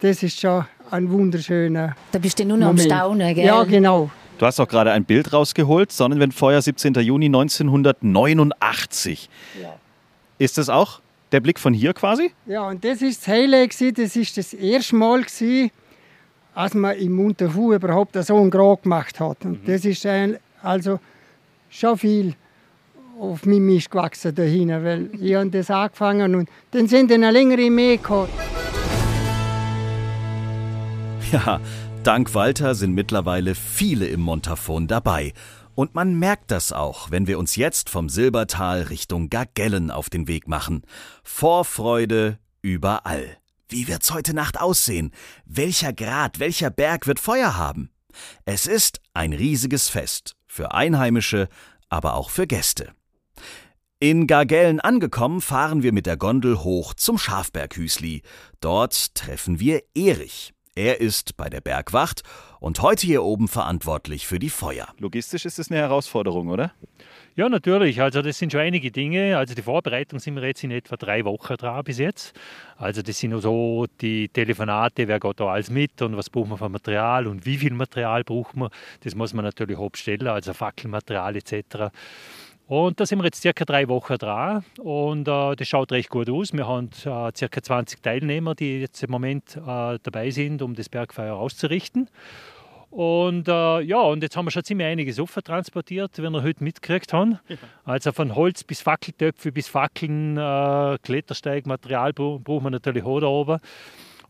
das 0.00 0.22
ist 0.22 0.40
schon 0.40 0.64
ein 0.90 1.10
wunderschöner 1.10 1.94
Da 2.12 2.18
bist 2.18 2.38
du 2.38 2.44
nur 2.44 2.56
noch 2.56 2.68
Moment. 2.68 2.90
am 2.92 2.98
Staunen, 2.98 3.34
gell? 3.34 3.44
Ja, 3.44 3.64
genau. 3.64 4.10
Du 4.38 4.44
hast 4.44 4.60
auch 4.60 4.68
gerade 4.68 4.92
ein 4.92 5.06
Bild 5.06 5.32
rausgeholt, 5.32 5.90
Sonnenwendfeuer 5.90 6.60
17. 6.60 6.92
Juni 6.94 7.26
1989. 7.26 9.30
Ja. 9.62 9.76
Ist 10.38 10.58
das 10.58 10.68
auch 10.68 11.00
der 11.32 11.40
Blick 11.40 11.58
von 11.58 11.72
hier 11.72 11.94
quasi? 11.94 12.32
Ja, 12.44 12.68
und 12.68 12.84
das 12.84 13.00
ist 13.00 13.22
das 13.22 13.28
Highlight, 13.28 13.72
das 13.96 14.14
ist 14.14 14.36
das 14.36 14.52
erste 14.52 14.94
Mal, 14.94 15.24
als 16.54 16.74
man 16.74 16.98
im 16.98 17.18
Unterfu 17.18 17.72
überhaupt 17.72 18.22
so 18.22 18.36
einen 18.36 18.50
Grad 18.50 18.82
gemacht 18.82 19.18
hat. 19.20 19.42
Und 19.46 19.62
mhm. 19.62 19.66
das 19.66 19.86
ist 19.86 20.06
also 20.62 21.00
schon 21.70 21.96
viel 21.96 22.34
auf 23.18 23.46
mich 23.46 23.60
Mist 23.60 23.90
gewachsen 23.90 24.34
dahin, 24.34 24.68
weil 24.68 25.08
ich 25.18 25.34
habe 25.34 25.48
das 25.48 25.70
angefangen 25.70 26.34
und 26.34 26.50
dann 26.72 26.86
sind 26.86 27.10
dann 27.10 27.22
längere 27.22 27.70
mehr 27.70 27.96
gehabt. 27.96 28.28
Ja, 31.32 31.58
Dank 32.06 32.34
Walter 32.34 32.76
sind 32.76 32.92
mittlerweile 32.94 33.56
viele 33.56 34.06
im 34.06 34.20
Montafon 34.20 34.86
dabei. 34.86 35.32
Und 35.74 35.96
man 35.96 36.14
merkt 36.14 36.52
das 36.52 36.70
auch, 36.70 37.10
wenn 37.10 37.26
wir 37.26 37.36
uns 37.36 37.56
jetzt 37.56 37.90
vom 37.90 38.08
Silbertal 38.08 38.82
Richtung 38.82 39.28
Gagellen 39.28 39.90
auf 39.90 40.08
den 40.08 40.28
Weg 40.28 40.46
machen. 40.46 40.82
Vorfreude 41.24 42.38
überall. 42.62 43.38
Wie 43.68 43.88
wird's 43.88 44.14
heute 44.14 44.34
Nacht 44.34 44.60
aussehen? 44.60 45.10
Welcher 45.46 45.92
Grad, 45.92 46.38
welcher 46.38 46.70
Berg 46.70 47.08
wird 47.08 47.18
Feuer 47.18 47.56
haben? 47.56 47.90
Es 48.44 48.68
ist 48.68 49.00
ein 49.12 49.32
riesiges 49.32 49.88
Fest. 49.88 50.36
Für 50.46 50.74
Einheimische, 50.74 51.48
aber 51.88 52.14
auch 52.14 52.30
für 52.30 52.46
Gäste. 52.46 52.92
In 53.98 54.28
Gargellen 54.28 54.78
angekommen, 54.78 55.40
fahren 55.40 55.82
wir 55.82 55.92
mit 55.92 56.06
der 56.06 56.16
Gondel 56.16 56.62
hoch 56.62 56.94
zum 56.94 57.18
Schafberghüsli. 57.18 58.22
Dort 58.60 59.16
treffen 59.16 59.58
wir 59.58 59.82
Erich. 59.96 60.52
Er 60.76 61.00
ist 61.00 61.38
bei 61.38 61.48
der 61.48 61.62
Bergwacht 61.62 62.22
und 62.60 62.82
heute 62.82 63.06
hier 63.06 63.22
oben 63.22 63.48
verantwortlich 63.48 64.26
für 64.26 64.38
die 64.38 64.50
Feuer. 64.50 64.86
Logistisch 64.98 65.46
ist 65.46 65.58
das 65.58 65.70
eine 65.70 65.80
Herausforderung, 65.80 66.48
oder? 66.48 66.70
Ja, 67.34 67.48
natürlich. 67.48 68.02
Also 68.02 68.20
das 68.20 68.38
sind 68.38 68.52
schon 68.52 68.60
einige 68.60 68.90
Dinge. 68.90 69.38
Also 69.38 69.54
die 69.54 69.62
Vorbereitung 69.62 70.18
sind 70.18 70.36
wir 70.36 70.44
jetzt 70.44 70.62
in 70.64 70.70
etwa 70.70 70.96
drei 70.96 71.24
Wochen 71.24 71.56
dran 71.56 71.82
bis 71.82 71.98
jetzt. 71.98 72.38
Also 72.76 73.00
das 73.00 73.18
sind 73.18 73.40
so 73.40 73.86
die 74.02 74.28
Telefonate, 74.28 75.08
wer 75.08 75.18
geht 75.18 75.40
da 75.40 75.46
alles 75.46 75.70
mit 75.70 76.02
und 76.02 76.14
was 76.18 76.28
braucht 76.28 76.50
man 76.50 76.58
für 76.58 76.68
Material 76.68 77.26
und 77.26 77.46
wie 77.46 77.56
viel 77.56 77.72
Material 77.72 78.22
braucht 78.22 78.54
man. 78.54 78.68
Das 79.00 79.14
muss 79.14 79.32
man 79.32 79.46
natürlich 79.46 79.78
abstellen, 79.78 80.28
also 80.28 80.52
Fackelmaterial 80.52 81.36
etc. 81.36 81.90
Und 82.68 82.98
da 82.98 83.06
sind 83.06 83.20
wir 83.20 83.26
jetzt 83.26 83.42
circa 83.42 83.64
drei 83.64 83.88
Wochen 83.88 84.18
dran 84.18 84.64
und 84.78 85.28
äh, 85.28 85.54
das 85.54 85.68
schaut 85.68 85.92
recht 85.92 86.10
gut 86.10 86.28
aus. 86.28 86.52
Wir 86.52 86.66
haben 86.66 86.90
äh, 87.04 87.30
circa 87.36 87.62
20 87.62 88.02
Teilnehmer, 88.02 88.56
die 88.56 88.80
jetzt 88.80 89.04
im 89.04 89.10
Moment 89.12 89.56
äh, 89.56 89.98
dabei 90.02 90.30
sind, 90.30 90.62
um 90.62 90.74
das 90.74 90.88
Bergfeuer 90.88 91.36
auszurichten. 91.36 92.08
Und 92.90 93.46
äh, 93.46 93.80
ja, 93.82 94.00
und 94.00 94.22
jetzt 94.22 94.36
haben 94.36 94.46
wir 94.46 94.50
schon 94.50 94.64
ziemlich 94.64 94.86
einiges 94.88 95.20
offen 95.20 95.44
transportiert, 95.44 96.12
wenn 96.16 96.32
wir 96.32 96.42
heute 96.42 96.64
mitgekriegt 96.64 97.12
haben. 97.12 97.38
Also 97.84 98.10
von 98.10 98.34
Holz 98.34 98.64
bis 98.64 98.80
Fackeltöpfe 98.80 99.52
bis 99.52 99.68
Fackeln, 99.68 100.36
äh, 100.36 100.98
Klettersteigmaterial 101.02 102.12
brauchen 102.14 102.64
wir 102.64 102.70
natürlich 102.70 103.04
auch 103.04 103.20
da 103.20 103.26
oben. 103.26 103.58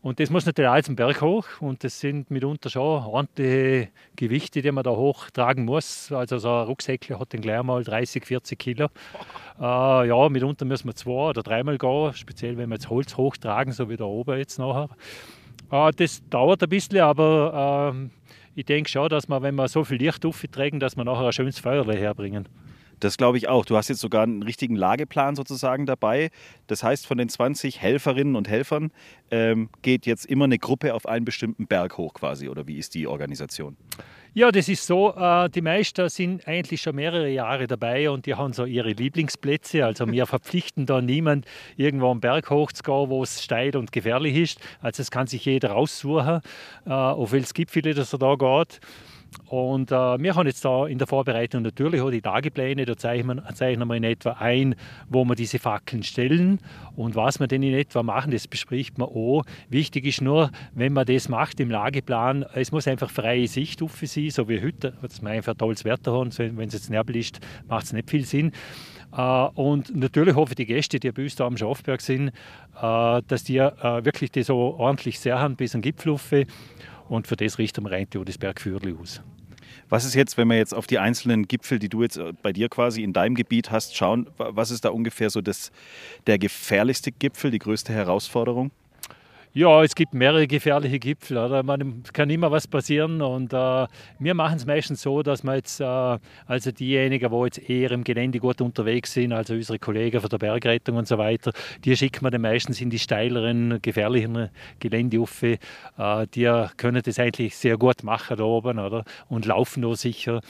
Und 0.01 0.19
das 0.19 0.29
muss 0.29 0.45
natürlich 0.45 0.69
alles 0.69 0.89
am 0.89 0.95
Berg 0.95 1.21
hoch 1.21 1.45
und 1.59 1.83
das 1.83 1.99
sind 1.99 2.29
mitunter 2.31 2.69
schon 2.69 3.03
ordentliche 3.03 3.89
Gewichte, 4.15 4.61
die 4.61 4.71
man 4.71 4.83
da 4.83 4.91
hochtragen 4.91 5.65
muss. 5.65 6.11
Also 6.11 6.37
so 6.37 6.49
ein 6.49 6.65
Rucksäckchen 6.65 7.19
hat 7.19 7.33
dann 7.33 7.41
gleich 7.41 7.63
mal 7.63 7.83
30, 7.83 8.25
40 8.25 8.59
Kilo. 8.59 8.87
Äh, 9.59 10.07
ja, 10.09 10.29
mitunter 10.29 10.65
müssen 10.65 10.87
wir 10.87 10.93
zwei 10.93 11.29
oder 11.29 11.41
dreimal 11.41 11.79
gehen, 11.79 12.13
speziell 12.13 12.57
wenn 12.57 12.69
wir 12.69 12.75
jetzt 12.75 12.91
Holz 12.91 13.17
hochtragen, 13.17 13.73
so 13.73 13.89
wie 13.89 13.97
da 13.97 14.03
oben 14.03 14.37
jetzt 14.37 14.59
nachher. 14.59 14.87
Äh, 15.71 15.91
das 15.95 16.21
dauert 16.29 16.61
ein 16.61 16.69
bisschen, 16.69 16.99
aber 16.99 17.95
äh, 17.95 18.09
ich 18.53 18.65
denke 18.65 18.87
schon, 18.87 19.09
dass 19.09 19.27
man, 19.27 19.41
wenn 19.41 19.55
wir 19.55 19.67
so 19.67 19.83
viel 19.83 19.97
Licht 19.97 20.23
auftragen, 20.27 20.79
dass 20.79 20.95
wir 20.95 21.03
nachher 21.05 21.25
ein 21.25 21.33
schönes 21.33 21.57
Feuerwehr 21.57 21.97
herbringen. 21.97 22.47
Das 22.99 23.17
glaube 23.17 23.37
ich 23.37 23.47
auch. 23.47 23.65
Du 23.65 23.77
hast 23.77 23.89
jetzt 23.89 24.01
sogar 24.01 24.23
einen 24.23 24.43
richtigen 24.43 24.75
Lageplan 24.75 25.35
sozusagen 25.35 25.85
dabei. 25.85 26.29
Das 26.67 26.83
heißt, 26.83 27.05
von 27.05 27.17
den 27.17 27.29
20 27.29 27.81
Helferinnen 27.81 28.35
und 28.35 28.47
Helfern 28.47 28.91
ähm, 29.31 29.69
geht 29.81 30.05
jetzt 30.05 30.25
immer 30.25 30.45
eine 30.45 30.57
Gruppe 30.57 30.93
auf 30.93 31.05
einen 31.05 31.25
bestimmten 31.25 31.67
Berg 31.67 31.97
hoch 31.97 32.13
quasi. 32.13 32.49
Oder 32.49 32.67
wie 32.67 32.77
ist 32.77 32.95
die 32.95 33.07
Organisation? 33.07 33.77
Ja, 34.33 34.51
das 34.51 34.69
ist 34.69 34.85
so. 34.85 35.15
Äh, 35.15 35.49
die 35.49 35.61
meisten 35.61 36.07
sind 36.09 36.47
eigentlich 36.47 36.81
schon 36.81 36.95
mehrere 36.95 37.29
Jahre 37.29 37.65
dabei 37.65 38.09
und 38.11 38.27
die 38.27 38.35
haben 38.35 38.53
so 38.53 38.65
ihre 38.65 38.91
Lieblingsplätze. 38.91 39.83
Also 39.83 40.11
wir 40.11 40.25
verpflichten 40.27 40.85
da 40.85 41.01
niemand, 41.01 41.45
irgendwo 41.75 42.11
am 42.11 42.19
Berg 42.19 42.49
hochzugehen, 42.49 43.09
wo 43.09 43.23
es 43.23 43.43
steil 43.43 43.75
und 43.75 43.91
gefährlich 43.91 44.35
ist. 44.35 44.59
Also 44.79 45.01
es 45.01 45.09
kann 45.09 45.25
sich 45.25 45.45
jeder 45.45 45.75
aussuchen, 45.75 46.41
äh, 46.85 46.89
auf 46.89 47.31
welches 47.31 47.53
Gipfel 47.53 47.81
das 47.81 48.13
er 48.13 48.19
da 48.19 48.35
geht. 48.35 48.79
Und 49.49 49.91
äh, 49.91 49.95
wir 49.95 50.35
haben 50.35 50.47
jetzt 50.47 50.65
da 50.65 50.87
in 50.87 50.97
der 50.97 51.07
Vorbereitung 51.07 51.61
natürlich 51.61 52.01
auch 52.01 52.11
die 52.11 52.21
Tagepläne, 52.21 52.85
da 52.85 52.97
zeichnen 52.97 53.41
zeichnen 53.53 53.87
wir 53.87 53.95
in 53.95 54.03
etwa 54.03 54.31
ein, 54.31 54.75
wo 55.09 55.23
wir 55.23 55.35
diese 55.35 55.59
Fackeln 55.59 56.03
stellen 56.03 56.59
und 56.95 57.15
was 57.15 57.39
wir 57.39 57.47
denn 57.47 57.63
in 57.63 57.73
etwa 57.73 58.03
machen, 58.03 58.31
das 58.31 58.47
bespricht 58.47 58.97
man 58.97 59.07
auch. 59.07 59.43
Wichtig 59.69 60.05
ist 60.05 60.21
nur, 60.21 60.51
wenn 60.73 60.93
man 60.93 61.05
das 61.05 61.29
macht 61.29 61.59
im 61.59 61.71
Lageplan, 61.71 62.45
es 62.55 62.71
muss 62.71 62.87
einfach 62.87 63.09
freie 63.09 63.47
Sicht 63.47 63.81
auf 63.81 63.97
sein, 64.01 64.29
so 64.29 64.49
wie 64.49 64.61
heute, 64.61 64.93
dass 65.01 65.21
wir 65.21 65.29
einfach 65.29 65.55
tolles 65.55 65.85
Wetter 65.85 66.11
haben, 66.11 66.31
wenn 66.37 66.67
es 66.67 66.73
jetzt 66.73 66.89
Nebel 66.89 67.15
ist, 67.15 67.39
macht 67.67 67.85
es 67.85 67.93
nicht 67.93 68.09
viel 68.09 68.25
Sinn. 68.25 68.51
Äh, 69.15 69.21
und 69.21 69.95
natürlich 69.95 70.35
hoffe 70.35 70.51
ich, 70.51 70.57
die 70.57 70.65
Gäste, 70.65 70.99
die 70.99 71.11
bei 71.11 71.23
uns 71.23 71.35
da 71.35 71.45
am 71.45 71.57
Schafberg 71.57 72.01
sind, 72.01 72.29
äh, 72.81 73.21
dass 73.27 73.43
die 73.43 73.57
äh, 73.57 74.05
wirklich 74.05 74.31
das 74.31 74.47
so 74.47 74.57
ordentlich 74.77 75.19
sehr 75.19 75.39
haben 75.39 75.55
bis 75.55 75.71
zum 75.71 75.81
Gipfel 75.81 76.11
rauf. 76.11 76.31
Und 77.09 77.27
für 77.27 77.35
das 77.35 77.57
richten 77.57 77.83
wir 77.83 77.91
rein 77.91 78.07
das 78.25 78.37
Bergführli 78.37 78.95
aus. 79.01 79.21
Was 79.89 80.03
ist 80.03 80.15
jetzt, 80.15 80.37
wenn 80.37 80.49
wir 80.49 80.57
jetzt 80.57 80.73
auf 80.73 80.87
die 80.87 80.99
einzelnen 80.99 81.47
Gipfel, 81.47 81.79
die 81.79 81.87
du 81.87 82.03
jetzt 82.03 82.17
äh, 82.17 82.33
bei 82.41 82.51
dir 82.51 82.67
quasi 82.67 83.03
in 83.03 83.13
deinem 83.13 83.35
Gebiet 83.35 83.71
hast, 83.71 83.95
schauen, 83.95 84.29
was 84.37 84.71
ist 84.71 84.83
da 84.83 84.89
ungefähr 84.89 85.29
so 85.29 85.41
das, 85.41 85.71
der 86.25 86.37
gefährlichste 86.37 87.11
Gipfel, 87.11 87.51
die 87.51 87.59
größte 87.59 87.93
Herausforderung? 87.93 88.71
Ja, 89.53 89.81
es 89.83 89.95
gibt 89.95 90.13
mehrere 90.13 90.45
gefährliche 90.45 90.99
Gipfel. 90.99 91.37
Oder? 91.37 91.63
Man 91.63 92.03
kann 92.13 92.29
immer 92.29 92.51
was 92.51 92.67
passieren. 92.67 93.21
Und 93.21 93.53
äh, 93.53 93.87
wir 94.19 94.33
machen 94.33 94.57
es 94.57 94.65
meistens 94.65 95.01
so, 95.01 95.23
dass 95.23 95.43
wir 95.43 95.55
jetzt, 95.55 95.79
äh, 95.79 96.17
also 96.45 96.71
diejenigen, 96.71 97.31
die 97.31 97.43
jetzt 97.45 97.69
eher 97.69 97.91
im 97.91 98.03
Gelände 98.03 98.39
gut 98.39 98.61
unterwegs 98.61 99.13
sind, 99.13 99.33
also 99.33 99.53
unsere 99.55 99.79
Kollegen 99.79 100.21
von 100.21 100.29
der 100.29 100.37
Bergrettung 100.37 100.97
und 100.97 101.07
so 101.07 101.17
weiter, 101.17 101.53
die 101.83 101.95
schicken 101.95 102.23
wir 102.23 102.29
dann 102.29 102.41
meistens 102.41 102.81
in 102.81 102.89
die 102.89 102.99
steileren, 102.99 103.81
gefährlicheren 103.81 104.49
Gelände 104.79 105.19
auf. 105.19 105.41
Äh, 105.41 105.57
die 106.35 106.65
können 106.77 107.01
das 107.03 107.17
eigentlich 107.17 107.55
sehr 107.55 107.77
gut 107.77 108.03
machen 108.03 108.37
da 108.37 108.43
oben 108.43 108.77
oder? 108.77 109.05
und 109.27 109.45
laufen 109.45 109.81
da 109.81 109.95
sicher. 109.95 110.41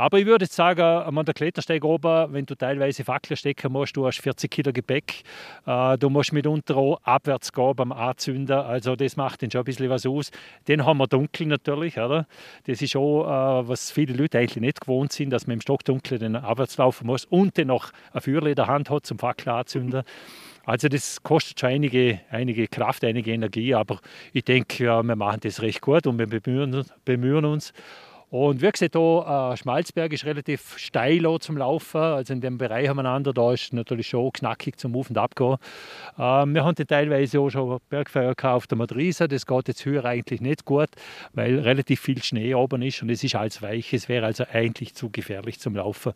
Aber 0.00 0.18
ich 0.18 0.24
würde 0.24 0.46
sagen, 0.46 0.80
an 0.80 1.24
der 1.26 1.34
Klettersteig 1.34 1.84
oben, 1.84 2.32
wenn 2.32 2.46
du 2.46 2.54
teilweise 2.54 3.04
Fackeln 3.04 3.36
stecken 3.36 3.70
musst, 3.70 3.94
du 3.98 4.06
hast 4.06 4.22
40 4.22 4.50
Kilo 4.50 4.72
Gepäck, 4.72 5.24
äh, 5.66 5.98
du 5.98 6.08
musst 6.08 6.32
mitunter 6.32 6.78
auch 6.78 7.02
abwärts 7.02 7.52
gehen 7.52 7.76
beim 7.76 7.92
Anzünden, 7.92 8.56
also 8.56 8.96
das 8.96 9.16
macht 9.16 9.42
dann 9.42 9.50
schon 9.50 9.60
ein 9.60 9.64
bisschen 9.64 9.90
was 9.90 10.06
aus. 10.06 10.30
Den 10.68 10.86
haben 10.86 10.96
wir 10.96 11.06
dunkel 11.06 11.48
natürlich, 11.48 11.98
oder? 11.98 12.26
Das 12.64 12.80
ist 12.80 12.96
auch, 12.96 13.24
äh, 13.24 13.68
was 13.68 13.90
viele 13.90 14.14
Leute 14.14 14.38
eigentlich 14.38 14.62
nicht 14.62 14.80
gewohnt 14.80 15.12
sind, 15.12 15.28
dass 15.28 15.46
man 15.46 15.56
im 15.56 15.60
Stockdunkel 15.60 16.18
dann 16.18 16.34
abwärts 16.34 16.78
laufen 16.78 17.06
muss 17.06 17.26
und 17.26 17.58
dann 17.58 17.66
noch 17.66 17.92
ein 18.14 18.22
Feuerle 18.22 18.48
in 18.48 18.56
der 18.56 18.68
Hand 18.68 18.88
hat 18.88 19.04
zum 19.04 19.18
Fackel 19.18 19.50
anzünden. 19.50 20.02
Also 20.64 20.88
das 20.88 21.22
kostet 21.22 21.60
schon 21.60 21.68
einige, 21.68 22.20
einige 22.30 22.68
Kraft, 22.68 23.04
einige 23.04 23.32
Energie, 23.32 23.74
aber 23.74 24.00
ich 24.32 24.44
denke, 24.44 24.82
ja, 24.82 25.02
wir 25.02 25.16
machen 25.16 25.40
das 25.42 25.60
recht 25.60 25.82
gut 25.82 26.06
und 26.06 26.18
wir 26.18 26.26
bemühen, 26.26 26.86
bemühen 27.04 27.44
uns. 27.44 27.74
Und 28.30 28.62
wie 28.62 28.70
gesagt, 28.70 28.94
hier, 28.94 29.52
äh, 29.52 29.56
Schmalzberg 29.56 30.12
ist 30.12 30.24
relativ 30.24 30.78
steil 30.78 31.26
zum 31.40 31.56
Laufen. 31.56 32.00
Also 32.00 32.32
in 32.32 32.40
dem 32.40 32.58
Bereich 32.58 32.88
aneinander, 32.88 33.32
da 33.32 33.52
ist 33.52 33.72
natürlich 33.72 34.06
schon 34.06 34.32
knackig 34.32 34.78
zum 34.78 34.94
Auf- 34.94 35.10
und 35.10 35.18
Abgehen. 35.18 35.56
Äh, 36.16 36.46
wir 36.46 36.64
haben 36.64 36.76
teilweise 36.76 37.40
auch 37.40 37.50
schon 37.50 37.80
Bergfeuer 37.88 38.34
auf 38.42 38.68
der 38.68 38.78
Madrisa. 38.78 39.26
Das 39.26 39.46
geht 39.46 39.66
jetzt 39.66 39.84
höher 39.84 40.04
eigentlich 40.04 40.40
nicht 40.40 40.64
gut, 40.64 40.88
weil 41.32 41.58
relativ 41.58 42.00
viel 42.00 42.22
Schnee 42.22 42.54
oben 42.54 42.82
ist 42.82 43.02
und 43.02 43.10
es 43.10 43.24
ist 43.24 43.34
alles 43.34 43.62
weich. 43.62 43.92
Es 43.92 44.08
wäre 44.08 44.26
also 44.26 44.44
eigentlich 44.52 44.94
zu 44.94 45.10
gefährlich 45.10 45.58
zum 45.58 45.74
Laufen. 45.74 46.12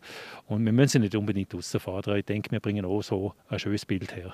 Und 0.47 0.63
wir 0.63 0.71
müssen 0.71 0.91
sie 0.91 0.99
nicht 0.99 1.15
unbedingt 1.15 1.53
rausfahren. 1.53 2.15
Ich 2.15 2.25
denke, 2.25 2.49
wir 2.51 2.61
bringen 2.61 2.85
auch 2.85 3.01
so 3.01 3.33
ein 3.49 3.59
schönes 3.59 3.85
Bild 3.85 4.15
her. 4.15 4.33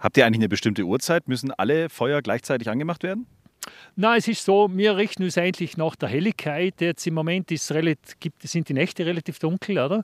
Habt 0.00 0.18
ihr 0.18 0.26
eigentlich 0.26 0.40
eine 0.40 0.48
bestimmte 0.50 0.82
Uhrzeit? 0.82 1.28
Müssen 1.28 1.50
alle 1.52 1.88
Feuer 1.88 2.20
gleichzeitig 2.20 2.68
angemacht 2.68 3.02
werden? 3.02 3.26
Na, 3.96 4.16
es 4.16 4.28
ist 4.28 4.44
so, 4.44 4.70
wir 4.72 4.96
richten 4.96 5.24
uns 5.24 5.36
eigentlich 5.36 5.76
nach 5.76 5.94
der 5.94 6.08
Helligkeit. 6.08 6.80
Jetzt 6.80 7.06
im 7.06 7.14
Moment 7.14 7.50
ist 7.50 7.72
gibt, 8.18 8.42
sind 8.42 8.68
die 8.68 8.72
Nächte 8.72 9.04
relativ 9.04 9.38
dunkel, 9.38 9.78
oder? 9.78 10.02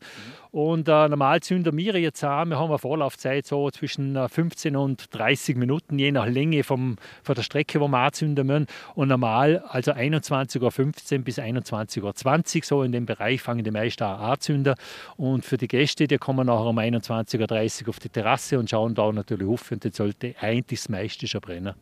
Und 0.50 0.88
äh, 0.88 1.08
normal 1.08 1.40
zünden 1.40 1.76
wir 1.76 1.98
jetzt 1.98 2.22
an. 2.22 2.50
Wir 2.50 2.58
haben 2.58 2.68
eine 2.68 2.78
Vorlaufzeit 2.78 3.46
so 3.46 3.70
zwischen 3.70 4.16
15 4.28 4.74
äh, 4.74 4.76
und 4.76 5.14
30 5.14 5.56
Minuten, 5.56 5.98
je 5.98 6.12
nach 6.12 6.26
Länge 6.26 6.62
vom, 6.62 6.96
von 7.22 7.34
der 7.34 7.42
Strecke, 7.42 7.80
wo 7.80 7.88
wir 7.88 7.98
anzünden 7.98 8.46
müssen. 8.46 8.66
Und 8.94 9.08
normal, 9.08 9.64
also 9.68 9.92
21.15 9.92 11.18
Uhr 11.18 11.24
bis 11.24 11.38
21.20 11.38 12.02
Uhr, 12.02 12.62
so 12.64 12.82
in 12.82 12.92
dem 12.92 13.06
Bereich 13.06 13.40
fangen 13.40 13.64
die 13.64 13.70
meisten 13.70 14.02
an 14.02 14.20
anzünden. 14.20 14.74
Und 15.16 15.44
für 15.44 15.56
die 15.56 15.68
Gäste, 15.68 16.06
die 16.06 16.18
kommen 16.18 16.48
nachher 16.48 16.66
um 16.66 16.78
21.30 16.78 17.84
Uhr 17.84 17.88
auf 17.88 17.98
die 17.98 18.10
Terrasse 18.10 18.58
und 18.58 18.68
schauen 18.68 18.94
da 18.94 19.10
natürlich 19.10 19.48
auf. 19.48 19.70
Und 19.70 19.84
dann 19.84 19.92
sollte 19.92 20.34
eigentlich 20.40 20.80
das 20.80 20.88
meiste 20.90 21.26
schon 21.26 21.40
brennen. 21.40 21.74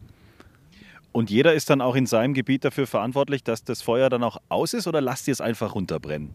Und 1.14 1.30
jeder 1.30 1.54
ist 1.54 1.71
dann 1.71 1.80
auch 1.80 1.94
in 1.94 2.06
seinem 2.06 2.35
Gebiet 2.35 2.64
dafür 2.64 2.88
verantwortlich, 2.88 3.44
dass 3.44 3.62
das 3.62 3.83
Feuer 3.83 4.11
dann 4.11 4.25
auch 4.25 4.38
aus 4.49 4.75
ist 4.75 4.88
oder 4.88 5.00
lasst 5.00 5.28
ihr 5.28 5.33
es 5.33 5.40
einfach 5.40 5.76
runterbrennen? 5.76 6.35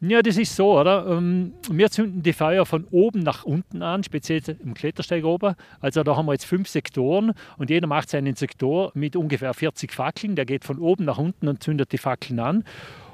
Ja, 0.00 0.22
das 0.22 0.38
ist 0.38 0.56
so, 0.56 0.80
oder? 0.80 1.06
Ähm, 1.06 1.52
wir 1.70 1.88
zünden 1.88 2.20
die 2.20 2.32
Feuer 2.32 2.66
von 2.66 2.84
oben 2.90 3.20
nach 3.20 3.44
unten 3.44 3.80
an, 3.80 4.02
speziell 4.02 4.42
im 4.60 4.74
Klettersteig 4.74 5.24
oben. 5.24 5.54
Also 5.78 6.02
da 6.02 6.16
haben 6.16 6.26
wir 6.26 6.32
jetzt 6.32 6.46
fünf 6.46 6.66
Sektoren 6.66 7.32
und 7.58 7.70
jeder 7.70 7.86
macht 7.86 8.10
seinen 8.10 8.34
Sektor 8.34 8.90
mit 8.94 9.14
ungefähr 9.14 9.54
40 9.54 9.92
Fackeln. 9.92 10.34
Der 10.34 10.46
geht 10.46 10.64
von 10.64 10.80
oben 10.80 11.04
nach 11.04 11.18
unten 11.18 11.46
und 11.46 11.62
zündet 11.62 11.92
die 11.92 11.98
Fackeln 11.98 12.40
an. 12.40 12.64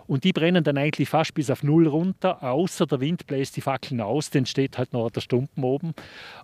Und 0.07 0.25
die 0.25 0.33
brennen 0.33 0.65
dann 0.65 0.79
eigentlich 0.79 1.11
fast 1.11 1.35
bis 1.35 1.51
auf 1.51 1.63
Null 1.63 1.87
runter, 1.87 2.43
außer 2.43 2.87
der 2.87 3.01
Wind 3.01 3.27
bläst 3.27 3.59
die 3.59 3.61
Fackeln 3.61 4.01
aus, 4.01 4.31
dann 4.31 4.47
steht 4.47 4.79
halt 4.79 4.95
noch 4.95 5.11
der 5.11 5.21
Stumpen 5.21 5.63
oben. 5.65 5.93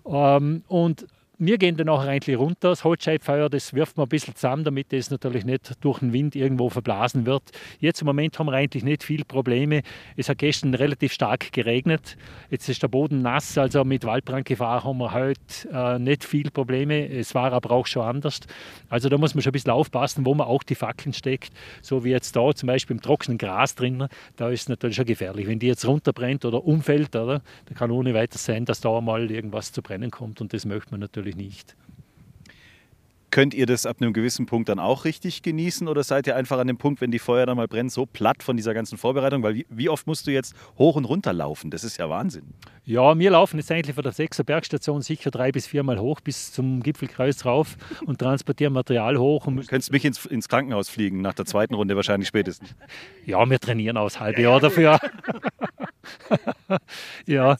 Ähm, 0.05 0.63
und 0.67 1.07
wir 1.37 1.57
gehen 1.57 1.75
dann 1.77 1.87
nachher 1.87 2.09
eigentlich 2.09 2.37
runter. 2.37 2.69
Das 2.69 2.83
Holzscheibfeuer, 2.83 3.49
das 3.49 3.73
wirft 3.73 3.97
man 3.97 4.05
ein 4.05 4.09
bisschen 4.09 4.35
zusammen, 4.35 4.63
damit 4.63 4.93
es 4.93 5.09
natürlich 5.09 5.45
nicht 5.45 5.71
durch 5.83 5.99
den 5.99 6.13
Wind 6.13 6.35
irgendwo 6.35 6.69
verblasen 6.69 7.25
wird. 7.25 7.43
Jetzt 7.79 8.01
im 8.01 8.05
Moment 8.05 8.37
haben 8.39 8.47
wir 8.47 8.53
eigentlich 8.53 8.83
nicht 8.83 9.03
viele 9.03 9.25
Probleme. 9.25 9.81
Es 10.15 10.29
hat 10.29 10.37
gestern 10.37 10.73
relativ 10.73 11.13
stark 11.13 11.51
geregnet. 11.51 12.17
Jetzt 12.49 12.69
ist 12.69 12.83
der 12.83 12.87
Boden 12.87 13.21
nass, 13.21 13.57
also 13.57 13.83
mit 13.83 14.05
Waldbrandgefahr 14.05 14.83
haben 14.83 14.97
wir 14.97 15.13
heute 15.13 15.35
äh, 15.71 15.99
nicht 15.99 16.23
viele 16.23 16.51
Probleme. 16.51 17.09
Es 17.09 17.35
war 17.35 17.51
aber 17.51 17.71
auch 17.71 17.87
schon 17.87 18.03
anders. 18.03 18.39
Also 18.89 19.09
da 19.09 19.17
muss 19.17 19.35
man 19.35 19.41
schon 19.41 19.51
ein 19.51 19.53
bisschen 19.53 19.71
aufpassen, 19.71 20.25
wo 20.25 20.33
man 20.33 20.47
auch 20.47 20.63
die 20.63 20.75
Fackeln 20.75 21.13
steckt. 21.13 21.51
So 21.81 22.03
wie 22.03 22.11
jetzt 22.11 22.35
da 22.35 22.53
zum 22.53 22.67
Beispiel 22.67 22.95
im 22.95 23.01
trockenen 23.01 23.37
Gras 23.37 23.75
drin, 23.75 24.07
da 24.35 24.49
ist 24.49 24.61
es 24.61 24.69
natürlich 24.69 24.95
schon 24.95 25.05
gefährlich. 25.05 25.47
Wenn 25.47 25.59
die 25.59 25.67
jetzt 25.67 25.85
runterbrennt 25.85 26.45
oder 26.45 26.63
umfällt, 26.65 27.15
oder, 27.15 27.41
dann 27.65 27.75
kann 27.75 27.91
ohne 27.91 28.13
weiteres 28.13 28.45
sein, 28.45 28.65
dass 28.65 28.81
da 28.81 29.01
mal 29.01 29.29
irgendwas 29.29 29.71
zu 29.71 29.81
brennen 29.81 30.11
kommt 30.11 30.41
und 30.41 30.53
das 30.53 30.65
möchte 30.65 30.91
man 30.91 30.99
natürlich 30.99 31.24
natürlich 31.25 31.35
nicht. 31.35 31.75
Könnt 33.31 33.53
ihr 33.53 33.65
das 33.65 33.85
ab 33.85 33.97
einem 33.99 34.13
gewissen 34.13 34.45
Punkt 34.45 34.69
dann 34.69 34.79
auch 34.79 35.03
richtig 35.03 35.41
genießen 35.41 35.89
oder 35.89 36.03
seid 36.03 36.25
ihr 36.25 36.37
einfach 36.37 36.57
an 36.57 36.67
dem 36.67 36.77
Punkt, 36.77 37.01
wenn 37.01 37.11
die 37.11 37.19
Feuer 37.19 37.45
dann 37.45 37.57
mal 37.57 37.67
brennt, 37.67 37.91
so 37.91 38.05
platt 38.05 38.43
von 38.43 38.55
dieser 38.55 38.73
ganzen 38.73 38.97
Vorbereitung? 38.97 39.43
Weil 39.43 39.55
wie, 39.55 39.65
wie 39.69 39.89
oft 39.89 40.07
musst 40.07 40.25
du 40.25 40.31
jetzt 40.31 40.55
hoch 40.77 40.95
und 40.95 41.03
runter 41.03 41.33
laufen? 41.33 41.69
Das 41.69 41.83
ist 41.83 41.97
ja 41.97 42.09
Wahnsinn. 42.09 42.53
Ja, 42.85 43.19
wir 43.19 43.31
laufen 43.31 43.57
jetzt 43.57 43.69
eigentlich 43.73 43.93
von 43.93 44.05
der 44.05 44.13
6er 44.13 44.43
Bergstation 44.43 45.01
sicher 45.01 45.31
drei 45.31 45.51
bis 45.51 45.67
viermal 45.67 45.99
hoch 45.99 46.21
bis 46.21 46.53
zum 46.53 46.81
Gipfelkreuz 46.81 47.43
rauf 47.43 47.75
und 48.05 48.19
transportieren 48.19 48.71
Material 48.71 49.17
hoch. 49.17 49.47
Und 49.47 49.57
du 49.57 49.65
könntest 49.65 49.91
mich 49.91 50.05
ins, 50.05 50.25
ins 50.25 50.47
Krankenhaus 50.47 50.87
fliegen, 50.87 51.19
nach 51.19 51.33
der 51.33 51.45
zweiten 51.45 51.73
Runde 51.73 51.97
wahrscheinlich 51.97 52.29
spätestens. 52.29 52.73
Ja, 53.25 53.43
wir 53.49 53.59
trainieren 53.59 53.97
aus 53.97 54.17
halbe 54.17 54.43
Jahr 54.43 54.61
dafür. 54.61 54.97
ja. 57.25 57.57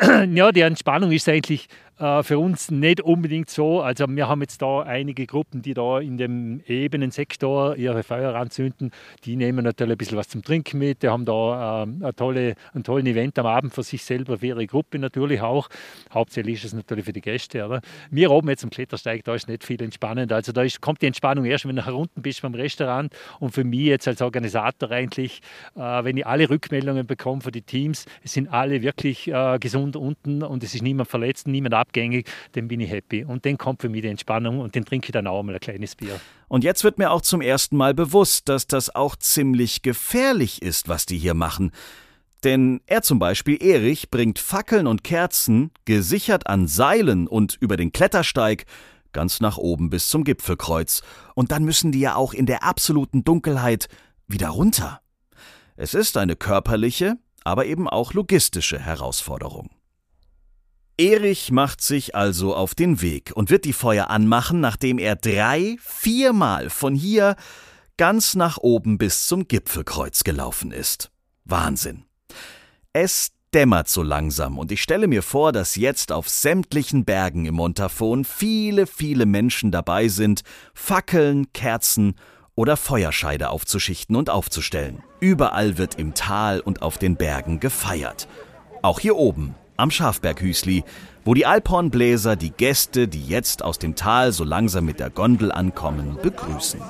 ja, 0.00 0.52
die 0.52 0.60
Entspannung 0.60 1.12
ist 1.12 1.28
eigentlich 1.28 1.68
äh, 2.00 2.22
für 2.22 2.38
uns 2.38 2.70
nicht 2.70 3.02
unbedingt 3.02 3.50
so. 3.50 3.82
Also 3.82 4.06
wir 4.08 4.26
haben 4.26 4.40
jetzt 4.40 4.62
da 4.62 4.80
einige 4.80 5.26
Gruppen, 5.26 5.60
die 5.60 5.74
da 5.74 6.00
in 6.00 6.16
dem 6.16 6.62
ebenen 6.66 7.10
Sektor 7.10 7.76
ihre 7.76 8.02
Feuer 8.02 8.34
anzünden. 8.34 8.90
Die 9.24 9.36
nehmen 9.36 9.64
natürlich 9.64 9.92
ein 9.92 9.98
bisschen 9.98 10.16
was 10.16 10.28
zum 10.28 10.42
Trinken 10.42 10.78
mit. 10.78 11.02
Die 11.02 11.08
haben 11.08 11.26
da 11.26 11.82
äh, 11.82 11.86
ein, 11.86 12.16
tolle, 12.16 12.54
ein 12.72 12.84
tolles 12.84 13.06
Event 13.06 13.38
am 13.38 13.46
Abend 13.46 13.74
für 13.74 13.82
sich 13.82 14.02
selber, 14.02 14.38
für 14.38 14.46
ihre 14.46 14.66
Gruppe 14.66 14.98
natürlich 14.98 15.42
auch. 15.42 15.68
Hauptsächlich 16.12 16.56
ist 16.56 16.64
es 16.64 16.72
natürlich 16.72 17.04
für 17.04 17.12
die 17.12 17.20
Gäste. 17.20 17.66
Oder? 17.66 17.82
Wir 18.10 18.30
oben 18.30 18.48
jetzt 18.48 18.64
am 18.64 18.70
Klettersteig, 18.70 19.22
da 19.24 19.34
ist 19.34 19.48
nicht 19.48 19.64
viel 19.64 19.82
entspannend. 19.82 20.32
Also 20.32 20.52
da 20.52 20.62
ist, 20.62 20.80
kommt 20.80 21.02
die 21.02 21.06
Entspannung 21.06 21.44
erst, 21.44 21.68
wenn 21.68 21.76
du 21.76 21.84
herunten 21.84 22.22
bist 22.22 22.40
beim 22.40 22.54
Restaurant. 22.54 23.14
Und 23.40 23.50
für 23.50 23.64
mich 23.64 23.80
jetzt 23.80 24.08
als 24.08 24.22
Organisator 24.22 24.90
eigentlich, 24.90 25.42
äh, 25.76 25.80
wenn 25.80 26.16
ich 26.16 26.26
alle 26.26 26.48
Rückmeldungen 26.48 27.06
bekomme 27.06 27.42
von 27.42 27.52
den 27.52 27.66
Teams, 27.66 28.06
es 28.22 28.32
sind 28.32 28.48
alle 28.48 28.80
wirklich 28.80 29.28
äh, 29.28 29.58
gesund 29.58 29.96
unten 29.96 30.42
und 30.42 30.64
es 30.64 30.74
ist 30.74 30.82
niemand 30.82 31.10
verletzt, 31.10 31.46
niemand 31.46 31.74
ab 31.74 31.89
abgängig, 31.90 32.30
dann 32.52 32.68
bin 32.68 32.80
ich 32.80 32.90
happy. 32.90 33.24
Und 33.24 33.44
dann 33.44 33.58
kommt 33.58 33.82
für 33.82 33.88
mich 33.88 34.02
die 34.02 34.08
Entspannung 34.08 34.60
und 34.60 34.74
dann 34.76 34.84
trinke 34.84 35.06
ich 35.06 35.12
dann 35.12 35.26
auch 35.26 35.42
mal 35.42 35.54
ein 35.54 35.60
kleines 35.60 35.96
Bier. 35.96 36.20
Und 36.48 36.64
jetzt 36.64 36.84
wird 36.84 36.98
mir 36.98 37.10
auch 37.10 37.20
zum 37.20 37.40
ersten 37.40 37.76
Mal 37.76 37.94
bewusst, 37.94 38.48
dass 38.48 38.66
das 38.66 38.94
auch 38.94 39.16
ziemlich 39.16 39.82
gefährlich 39.82 40.62
ist, 40.62 40.88
was 40.88 41.06
die 41.06 41.18
hier 41.18 41.34
machen. 41.34 41.72
Denn 42.44 42.80
er 42.86 43.02
zum 43.02 43.18
Beispiel, 43.18 43.62
Erich, 43.62 44.10
bringt 44.10 44.38
Fackeln 44.38 44.86
und 44.86 45.04
Kerzen, 45.04 45.72
gesichert 45.84 46.46
an 46.46 46.66
Seilen 46.66 47.26
und 47.26 47.58
über 47.60 47.76
den 47.76 47.92
Klettersteig, 47.92 48.64
ganz 49.12 49.40
nach 49.40 49.58
oben 49.58 49.90
bis 49.90 50.08
zum 50.08 50.24
Gipfelkreuz. 50.24 51.02
Und 51.34 51.52
dann 51.52 51.64
müssen 51.64 51.92
die 51.92 52.00
ja 52.00 52.14
auch 52.14 52.32
in 52.32 52.46
der 52.46 52.62
absoluten 52.62 53.24
Dunkelheit 53.24 53.88
wieder 54.26 54.48
runter. 54.48 55.00
Es 55.76 55.92
ist 55.92 56.16
eine 56.16 56.36
körperliche, 56.36 57.18
aber 57.44 57.66
eben 57.66 57.88
auch 57.88 58.14
logistische 58.14 58.78
Herausforderung. 58.78 59.70
Erich 61.00 61.50
macht 61.50 61.80
sich 61.80 62.14
also 62.14 62.54
auf 62.54 62.74
den 62.74 63.00
Weg 63.00 63.32
und 63.34 63.48
wird 63.48 63.64
die 63.64 63.72
Feuer 63.72 64.10
anmachen, 64.10 64.60
nachdem 64.60 64.98
er 64.98 65.16
drei, 65.16 65.78
viermal 65.80 66.68
von 66.68 66.94
hier 66.94 67.36
ganz 67.96 68.34
nach 68.34 68.58
oben 68.58 68.98
bis 68.98 69.26
zum 69.26 69.48
Gipfelkreuz 69.48 70.24
gelaufen 70.24 70.72
ist. 70.72 71.10
Wahnsinn. 71.46 72.04
Es 72.92 73.32
dämmert 73.54 73.88
so 73.88 74.02
langsam 74.02 74.58
und 74.58 74.70
ich 74.72 74.82
stelle 74.82 75.06
mir 75.06 75.22
vor, 75.22 75.52
dass 75.52 75.74
jetzt 75.74 76.12
auf 76.12 76.28
sämtlichen 76.28 77.06
Bergen 77.06 77.46
im 77.46 77.54
Montafon 77.54 78.26
viele, 78.26 78.86
viele 78.86 79.24
Menschen 79.24 79.70
dabei 79.70 80.08
sind, 80.08 80.42
Fackeln, 80.74 81.50
Kerzen 81.54 82.14
oder 82.56 82.76
Feuerscheide 82.76 83.48
aufzuschichten 83.48 84.16
und 84.16 84.28
aufzustellen. 84.28 85.02
Überall 85.18 85.78
wird 85.78 85.94
im 85.94 86.12
Tal 86.12 86.60
und 86.60 86.82
auf 86.82 86.98
den 86.98 87.16
Bergen 87.16 87.58
gefeiert. 87.58 88.28
Auch 88.82 89.00
hier 89.00 89.16
oben 89.16 89.54
am 89.80 89.90
Schafberghüsli, 89.90 90.84
wo 91.24 91.34
die 91.34 91.46
Alphornbläser 91.46 92.36
die 92.36 92.50
Gäste, 92.50 93.08
die 93.08 93.26
jetzt 93.26 93.64
aus 93.64 93.78
dem 93.78 93.94
Tal 93.94 94.32
so 94.32 94.44
langsam 94.44 94.84
mit 94.84 95.00
der 95.00 95.10
Gondel 95.10 95.52
ankommen, 95.52 96.18
begrüßen. 96.22 96.80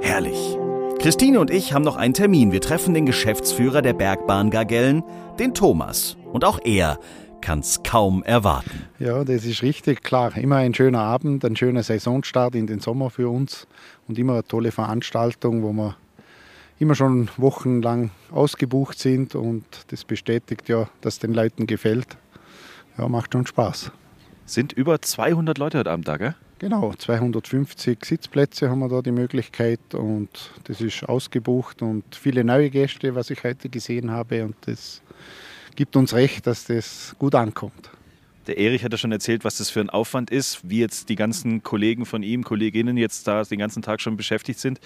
Herrlich. 0.00 0.53
Christine 1.04 1.38
und 1.38 1.50
ich 1.50 1.74
haben 1.74 1.82
noch 1.82 1.96
einen 1.96 2.14
Termin. 2.14 2.50
Wir 2.50 2.62
treffen 2.62 2.94
den 2.94 3.04
Geschäftsführer 3.04 3.82
der 3.82 3.92
Bergbahn 3.92 4.48
Gargellen, 4.48 5.02
den 5.38 5.52
Thomas. 5.52 6.16
Und 6.32 6.46
auch 6.46 6.58
er 6.64 6.98
kann 7.42 7.58
es 7.58 7.82
kaum 7.82 8.22
erwarten. 8.22 8.86
Ja, 8.98 9.22
das 9.22 9.44
ist 9.44 9.62
richtig, 9.62 10.02
klar. 10.02 10.34
Immer 10.34 10.56
ein 10.56 10.72
schöner 10.72 11.02
Abend, 11.02 11.44
ein 11.44 11.56
schöner 11.56 11.82
Saisonstart 11.82 12.54
in 12.54 12.66
den 12.66 12.80
Sommer 12.80 13.10
für 13.10 13.28
uns 13.28 13.66
und 14.08 14.18
immer 14.18 14.32
eine 14.32 14.44
tolle 14.44 14.72
Veranstaltung, 14.72 15.62
wo 15.62 15.74
wir 15.74 15.94
immer 16.78 16.94
schon 16.94 17.28
wochenlang 17.36 18.10
ausgebucht 18.32 18.98
sind 18.98 19.34
und 19.34 19.66
das 19.88 20.06
bestätigt 20.06 20.70
ja, 20.70 20.88
dass 21.02 21.18
den 21.18 21.34
Leuten 21.34 21.66
gefällt. 21.66 22.16
Ja, 22.96 23.08
macht 23.10 23.34
schon 23.34 23.46
Spaß. 23.46 23.92
Sind 24.46 24.72
über 24.72 25.02
200 25.02 25.58
Leute 25.58 25.80
heute 25.80 25.90
Abend 25.90 26.08
da, 26.08 26.16
gell? 26.16 26.34
Genau, 26.64 26.94
250 26.94 28.02
Sitzplätze 28.02 28.70
haben 28.70 28.78
wir 28.78 28.88
da 28.88 29.02
die 29.02 29.12
Möglichkeit 29.12 29.80
und 29.92 30.30
das 30.64 30.80
ist 30.80 31.06
ausgebucht 31.06 31.82
und 31.82 32.02
viele 32.16 32.42
neue 32.42 32.70
Gäste, 32.70 33.14
was 33.14 33.28
ich 33.28 33.44
heute 33.44 33.68
gesehen 33.68 34.10
habe 34.10 34.46
und 34.46 34.56
das 34.62 35.02
gibt 35.76 35.94
uns 35.94 36.14
recht, 36.14 36.46
dass 36.46 36.64
das 36.64 37.16
gut 37.18 37.34
ankommt. 37.34 37.90
Der 38.46 38.56
Erich 38.56 38.82
hat 38.82 38.92
ja 38.92 38.96
schon 38.96 39.12
erzählt, 39.12 39.44
was 39.44 39.58
das 39.58 39.68
für 39.68 39.80
ein 39.80 39.90
Aufwand 39.90 40.30
ist, 40.30 40.60
wie 40.62 40.78
jetzt 40.78 41.10
die 41.10 41.16
ganzen 41.16 41.62
Kollegen 41.62 42.06
von 42.06 42.22
ihm, 42.22 42.44
Kolleginnen 42.44 42.96
jetzt 42.96 43.28
da 43.28 43.42
den 43.42 43.58
ganzen 43.58 43.82
Tag 43.82 44.00
schon 44.00 44.16
beschäftigt 44.16 44.58
sind. 44.58 44.80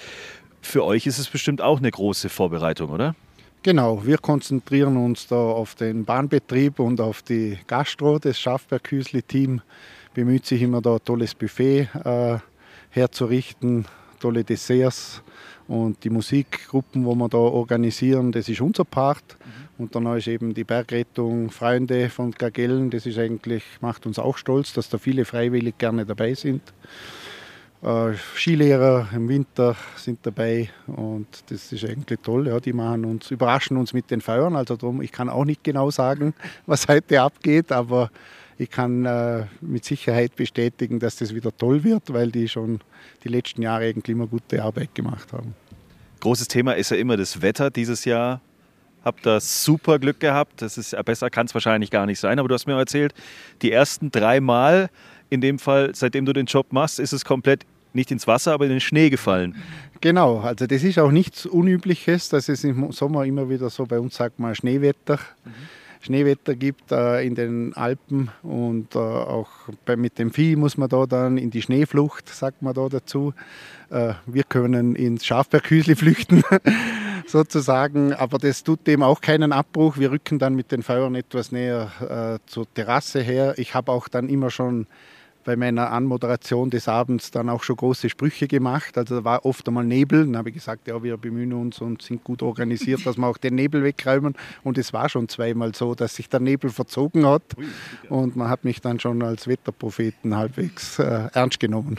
Für 0.60 0.84
euch 0.84 1.06
ist 1.06 1.20
es 1.20 1.28
bestimmt 1.28 1.62
auch 1.62 1.78
eine 1.78 1.92
große 1.92 2.28
Vorbereitung, 2.28 2.90
oder? 2.90 3.14
Genau, 3.62 4.04
wir 4.04 4.18
konzentrieren 4.18 4.96
uns 4.96 5.28
da 5.28 5.36
auf 5.36 5.76
den 5.76 6.04
Bahnbetrieb 6.04 6.80
und 6.80 7.00
auf 7.00 7.22
die 7.22 7.56
Gastro. 7.68 8.18
Das 8.18 8.36
Schafberghüsli-Team 8.40 9.62
bemüht 10.14 10.46
sich 10.46 10.62
immer 10.62 10.80
da 10.80 10.94
ein 10.94 11.04
tolles 11.04 11.34
Buffet 11.34 11.88
äh, 12.04 12.38
herzurichten, 12.90 13.86
tolle 14.20 14.44
Desserts 14.44 15.22
und 15.68 16.02
die 16.02 16.10
Musikgruppen, 16.10 17.04
wo 17.04 17.14
wir 17.14 17.28
da 17.28 17.38
organisieren, 17.38 18.32
das 18.32 18.48
ist 18.48 18.60
unser 18.60 18.84
Part. 18.84 19.36
Mhm. 19.38 19.84
Und 19.84 19.94
dann 19.94 20.06
ist 20.16 20.26
eben 20.26 20.54
die 20.54 20.64
Bergrettung 20.64 21.50
Freunde 21.50 22.08
von 22.10 22.32
Gagellen, 22.32 22.90
das 22.90 23.06
ist 23.06 23.18
eigentlich, 23.18 23.62
macht 23.80 24.06
uns 24.06 24.18
auch 24.18 24.36
stolz, 24.36 24.72
dass 24.72 24.88
da 24.88 24.98
viele 24.98 25.24
freiwillig 25.24 25.78
gerne 25.78 26.04
dabei 26.04 26.34
sind. 26.34 26.62
Äh, 27.80 28.14
Skilehrer 28.34 29.08
im 29.14 29.28
Winter 29.28 29.76
sind 29.94 30.18
dabei 30.24 30.68
und 30.88 31.28
das 31.48 31.72
ist 31.72 31.84
eigentlich 31.84 32.18
toll. 32.22 32.48
Ja, 32.48 32.58
die 32.58 32.72
machen 32.72 33.04
uns, 33.04 33.30
überraschen 33.30 33.76
uns 33.76 33.92
mit 33.92 34.10
den 34.10 34.20
Feuern. 34.20 34.56
Also 34.56 34.76
drum, 34.76 35.00
ich 35.00 35.12
kann 35.12 35.28
auch 35.28 35.44
nicht 35.44 35.62
genau 35.62 35.90
sagen, 35.90 36.34
was 36.66 36.88
heute 36.88 37.22
abgeht, 37.22 37.70
aber 37.70 38.10
ich 38.58 38.70
kann 38.70 39.06
äh, 39.06 39.46
mit 39.60 39.84
Sicherheit 39.84 40.34
bestätigen, 40.34 40.98
dass 40.98 41.16
das 41.16 41.34
wieder 41.34 41.56
toll 41.56 41.84
wird, 41.84 42.12
weil 42.12 42.30
die 42.30 42.48
schon 42.48 42.80
die 43.22 43.28
letzten 43.28 43.62
Jahre 43.62 43.84
eigentlich 43.84 44.14
immer 44.14 44.26
gute 44.26 44.62
Arbeit 44.62 44.94
gemacht 44.94 45.32
haben. 45.32 45.54
Großes 46.20 46.48
Thema 46.48 46.72
ist 46.72 46.90
ja 46.90 46.96
immer 46.96 47.16
das 47.16 47.40
Wetter. 47.40 47.70
Dieses 47.70 48.04
Jahr 48.04 48.40
habt 49.04 49.24
ihr 49.26 49.38
super 49.38 50.00
Glück 50.00 50.18
gehabt. 50.18 50.60
Das 50.60 50.76
ist 50.76 50.96
besser 51.04 51.30
kann 51.30 51.46
es 51.46 51.54
wahrscheinlich 51.54 51.92
gar 51.92 52.04
nicht 52.04 52.18
sein. 52.18 52.40
Aber 52.40 52.48
du 52.48 52.54
hast 52.54 52.66
mir 52.66 52.76
erzählt, 52.76 53.14
die 53.62 53.70
ersten 53.70 54.10
drei 54.10 54.40
Mal 54.40 54.90
in 55.30 55.40
dem 55.40 55.60
Fall, 55.60 55.94
seitdem 55.94 56.24
du 56.24 56.32
den 56.32 56.46
Job 56.46 56.72
machst, 56.72 56.98
ist 56.98 57.12
es 57.12 57.24
komplett 57.24 57.64
nicht 57.92 58.10
ins 58.10 58.26
Wasser, 58.26 58.52
aber 58.52 58.64
in 58.64 58.70
den 58.70 58.80
Schnee 58.80 59.08
gefallen. 59.08 59.54
Genau, 60.00 60.40
also 60.40 60.66
das 60.66 60.82
ist 60.82 60.98
auch 60.98 61.10
nichts 61.10 61.46
Unübliches, 61.46 62.28
dass 62.28 62.48
es 62.48 62.64
im 62.64 62.90
Sommer 62.92 63.24
immer 63.24 63.48
wieder 63.48 63.70
so 63.70 63.86
bei 63.86 63.98
uns 64.00 64.16
sagt 64.16 64.38
man 64.38 64.54
Schneewetter. 64.54 65.20
Mhm. 65.44 65.52
Schneewetter 66.00 66.54
gibt 66.54 66.92
äh, 66.92 67.22
in 67.22 67.34
den 67.34 67.74
Alpen 67.74 68.30
und 68.42 68.94
äh, 68.94 68.98
auch 68.98 69.48
bei, 69.84 69.96
mit 69.96 70.18
dem 70.18 70.30
Vieh 70.30 70.56
muss 70.56 70.76
man 70.76 70.88
da 70.88 71.06
dann 71.06 71.38
in 71.38 71.50
die 71.50 71.62
Schneeflucht, 71.62 72.28
sagt 72.28 72.62
man 72.62 72.74
da 72.74 72.88
dazu. 72.88 73.34
Äh, 73.90 74.14
wir 74.26 74.44
können 74.44 74.94
ins 74.94 75.26
Schafberghüsli 75.26 75.96
flüchten, 75.96 76.42
sozusagen, 77.26 78.12
aber 78.12 78.38
das 78.38 78.64
tut 78.64 78.86
dem 78.86 79.02
auch 79.02 79.20
keinen 79.20 79.52
Abbruch. 79.52 79.98
Wir 79.98 80.10
rücken 80.10 80.38
dann 80.38 80.54
mit 80.54 80.72
den 80.72 80.82
Feuern 80.82 81.14
etwas 81.14 81.52
näher 81.52 81.90
äh, 82.00 82.48
zur 82.48 82.72
Terrasse 82.72 83.20
her. 83.20 83.54
Ich 83.56 83.74
habe 83.74 83.92
auch 83.92 84.08
dann 84.08 84.28
immer 84.28 84.50
schon 84.50 84.86
bei 85.48 85.56
meiner 85.56 85.92
Anmoderation 85.92 86.68
des 86.68 86.88
Abends 86.88 87.30
dann 87.30 87.48
auch 87.48 87.62
schon 87.62 87.76
große 87.76 88.10
Sprüche 88.10 88.46
gemacht. 88.46 88.98
Also 88.98 89.20
da 89.20 89.24
war 89.24 89.46
oft 89.46 89.66
einmal 89.66 89.82
Nebel. 89.82 90.26
Dann 90.26 90.36
habe 90.36 90.50
ich 90.50 90.56
gesagt, 90.56 90.86
ja, 90.86 91.02
wir 91.02 91.16
bemühen 91.16 91.54
uns 91.54 91.80
und 91.80 92.02
sind 92.02 92.22
gut 92.22 92.42
organisiert, 92.42 93.06
dass 93.06 93.16
wir 93.16 93.26
auch 93.26 93.38
den 93.38 93.54
Nebel 93.54 93.82
wegräumen. 93.82 94.34
Und 94.62 94.76
es 94.76 94.92
war 94.92 95.08
schon 95.08 95.26
zweimal 95.26 95.74
so, 95.74 95.94
dass 95.94 96.16
sich 96.16 96.28
der 96.28 96.40
Nebel 96.40 96.68
verzogen 96.68 97.24
hat. 97.24 97.44
Und 98.10 98.36
man 98.36 98.50
hat 98.50 98.64
mich 98.64 98.82
dann 98.82 99.00
schon 99.00 99.22
als 99.22 99.48
Wetterpropheten 99.48 100.36
halbwegs 100.36 100.98
äh, 100.98 101.30
ernst 101.32 101.58
genommen. 101.58 101.98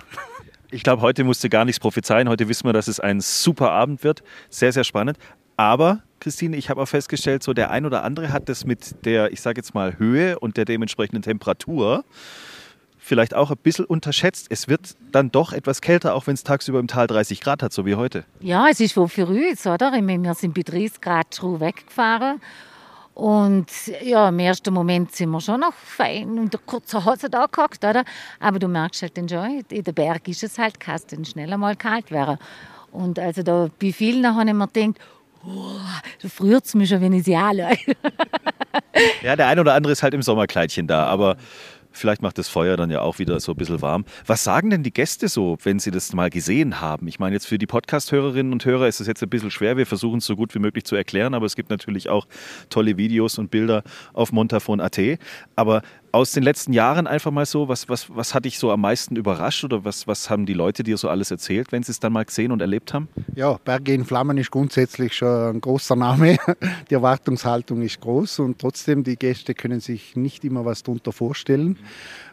Ich 0.70 0.84
glaube, 0.84 1.02
heute 1.02 1.24
musste 1.24 1.50
gar 1.50 1.66
nichts 1.66 1.80
prophezeien. 1.80 2.30
Heute 2.30 2.48
wissen 2.50 2.68
wir, 2.68 2.74
dass 2.74 2.88
es 2.88 3.00
ein 3.00 3.20
super 3.20 3.72
Abend 3.72 4.04
wird. 4.04 4.22
Sehr, 4.52 4.72
sehr 4.72 4.84
spannend. 4.84 5.18
Aber 5.58 6.04
Christine, 6.20 6.56
ich 6.56 6.70
habe 6.70 6.84
auch 6.84 6.88
festgestellt, 6.88 7.42
so 7.42 7.54
der 7.54 7.72
ein 7.72 7.88
oder 7.88 8.04
andere 8.04 8.32
hat 8.32 8.48
das 8.48 8.64
mit 8.64 9.04
der, 9.06 9.34
ich 9.34 9.42
sage 9.42 9.58
jetzt 9.58 9.74
mal, 9.74 9.98
Höhe 9.98 10.38
und 10.38 10.56
der 10.56 10.66
dementsprechenden 10.66 11.24
Temperatur 11.24 12.06
vielleicht 13.00 13.34
auch 13.34 13.50
ein 13.50 13.58
bisschen 13.58 13.86
unterschätzt. 13.86 14.48
Es 14.50 14.68
wird 14.68 14.96
dann 15.12 15.32
doch 15.32 15.54
etwas 15.54 15.82
kälter, 15.82 16.14
auch 16.14 16.28
wenn 16.28 16.36
es 16.36 16.44
tagsüber 16.44 16.80
im 16.80 16.88
Tal 16.88 17.08
30 17.08 17.42
Grad 17.42 17.64
hat, 17.64 17.74
so 17.74 17.86
wie 17.86 17.96
heute. 17.96 18.26
Ja, 18.42 18.68
es 18.70 18.80
ist 18.80 18.96
wohl 18.96 19.08
für 19.08 19.26
uns, 19.26 19.66
oder? 19.66 19.92
Wir 19.94 20.34
sind 20.36 20.54
bei 20.54 20.62
30 20.62 21.02
Grad 21.02 21.36
schon 21.36 21.60
weggefahren. 21.60 22.40
Und 23.16 23.68
ja, 24.02 24.30
im 24.30 24.40
ersten 24.40 24.74
Moment 24.74 25.14
sind 25.14 25.30
wir 25.32 25.42
schon 25.42 25.60
noch 25.60 25.74
fein 25.74 26.40
und 26.40 26.56
kurze 26.66 27.04
Hose 27.04 27.30
da 27.30 27.48
gehockt, 27.48 27.84
oder? 27.84 28.06
Aber 28.40 28.60
du 28.60 28.68
merkst 28.68 29.02
halt 29.02 29.18
dann 29.18 29.28
schon, 29.28 29.64
in 29.70 29.84
den 29.84 29.94
Berg 29.94 30.28
ist 30.28 30.44
es 30.44 30.58
halt, 30.58 30.80
kann 30.80 30.96
es 30.96 31.06
dann 31.06 31.26
schnell 31.26 31.52
einmal 31.52 31.76
kalt 31.76 32.12
werden. 32.12 32.38
Und 32.92 33.20
also 33.20 33.44
da 33.44 33.70
bei 33.82 33.92
vielen 33.92 34.26
habe 34.26 34.50
ich 34.50 34.56
mir 34.56 34.68
gedacht, 34.68 35.02
oh, 35.46 35.80
da 36.22 36.30
friert 36.30 36.66
es 36.66 36.76
mich 36.76 36.90
schon, 36.90 37.02
wenn 37.02 37.12
ich 37.12 37.26
sie 37.26 37.36
anlege. 37.36 37.96
ja, 39.22 39.36
der 39.36 39.48
eine 39.48 39.62
oder 39.62 39.74
andere 39.74 39.92
ist 39.92 40.02
halt 40.02 40.14
im 40.14 40.22
Sommerkleidchen 40.22 40.88
da, 40.88 41.06
aber 41.06 41.36
Vielleicht 41.92 42.22
macht 42.22 42.38
das 42.38 42.48
Feuer 42.48 42.78
dann 42.78 42.92
ja 42.92 43.02
auch 43.02 43.20
wieder 43.20 43.40
so 43.40 43.54
ein 43.54 43.58
bisschen 43.58 43.82
warm. 43.82 44.06
Was 44.26 44.44
sagen 44.44 44.70
denn 44.70 44.84
die 44.84 44.94
Gäste 44.94 45.28
so, 45.28 45.58
wenn 45.64 45.80
sie 45.80 45.92
das 45.92 46.14
mal 46.14 46.30
gesehen 46.30 46.82
haben? 46.82 47.08
Ich 47.08 47.20
meine, 47.20 47.36
jetzt 47.36 47.48
für 47.48 47.58
die 47.58 47.66
Podcast-Hörerinnen 47.66 48.54
und 48.54 48.64
Hörer 48.64 48.88
ist 48.88 49.00
es 49.00 49.08
jetzt 49.08 49.24
ein 49.24 49.30
bisschen 49.30 49.52
schwer. 49.52 49.76
Wir 49.76 49.86
versuchen 49.86 50.20
es 50.20 50.26
so 50.26 50.36
gut 50.36 50.54
wie 50.54 50.60
möglich 50.60 50.86
zu 50.86 50.96
erklären, 50.96 51.34
aber 51.34 51.46
es 51.46 51.56
gibt 51.56 51.70
natürlich 51.70 52.10
auch 52.10 52.28
tolle 52.70 52.98
Videos 52.98 53.38
und 53.38 53.50
Bilder 53.52 53.84
auf 54.14 54.32
montafon.at. 54.32 55.00
Aber 55.56 55.82
aus 56.12 56.32
den 56.32 56.44
letzten 56.44 56.74
Jahren 56.74 57.08
einfach 57.08 57.32
mal 57.32 57.46
so, 57.46 57.68
was, 57.68 57.90
was, 57.90 58.14
was 58.16 58.34
hat 58.34 58.46
dich 58.46 58.60
so 58.60 58.72
am 58.72 58.82
meisten 58.82 59.16
überrascht 59.16 59.64
oder 59.64 59.86
was, 59.86 60.08
was 60.08 60.30
haben 60.30 60.46
die 60.46 60.54
Leute 60.54 60.84
dir 60.84 60.98
so 60.98 61.10
alles 61.10 61.32
erzählt, 61.32 61.72
wenn 61.72 61.84
sie 61.84 61.92
es 61.92 62.00
dann 62.00 62.14
mal 62.14 62.26
gesehen 62.26 62.52
und 62.52 62.62
erlebt 62.62 62.94
haben? 62.94 63.08
Ja, 63.36 63.60
Berge 63.64 63.94
in 63.94 64.06
Flammen 64.06 64.38
ist 64.38 64.52
grundsätzlich 64.52 65.16
schon 65.16 65.56
ein 65.56 65.62
großer 65.62 65.96
Name. 65.96 66.38
Die 66.90 66.94
Erwartungshaltung 66.94 67.82
ist 67.82 68.02
groß 68.02 68.40
und 68.40 68.60
trotzdem 68.60 69.04
die 69.04 69.16
Gäste 69.16 69.54
können 69.54 69.80
sich 69.80 70.16
nicht 70.16 70.44
immer 70.44 70.66
was 70.66 70.84
darunter 70.84 71.12
vorstellen. 71.12 71.78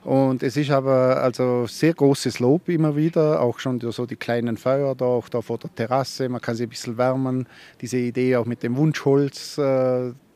Und 0.02 0.42
es 0.42 0.56
ist 0.56 0.70
aber 0.70 1.22
also 1.22 1.66
sehr 1.66 1.92
großes 1.92 2.38
Lob 2.38 2.68
immer 2.68 2.96
wieder, 2.96 3.40
auch 3.40 3.58
schon 3.58 3.80
so 3.80 4.06
die 4.06 4.16
kleinen 4.16 4.56
Feuer 4.56 4.94
da, 4.94 5.04
auch 5.04 5.28
da 5.28 5.42
vor 5.42 5.58
der 5.58 5.74
Terrasse, 5.74 6.28
man 6.28 6.40
kann 6.40 6.54
sich 6.54 6.66
ein 6.66 6.70
bisschen 6.70 6.96
wärmen. 6.96 7.48
Diese 7.80 7.98
Idee 7.98 8.36
auch 8.36 8.46
mit 8.46 8.62
dem 8.62 8.76
Wunschholz, 8.76 9.58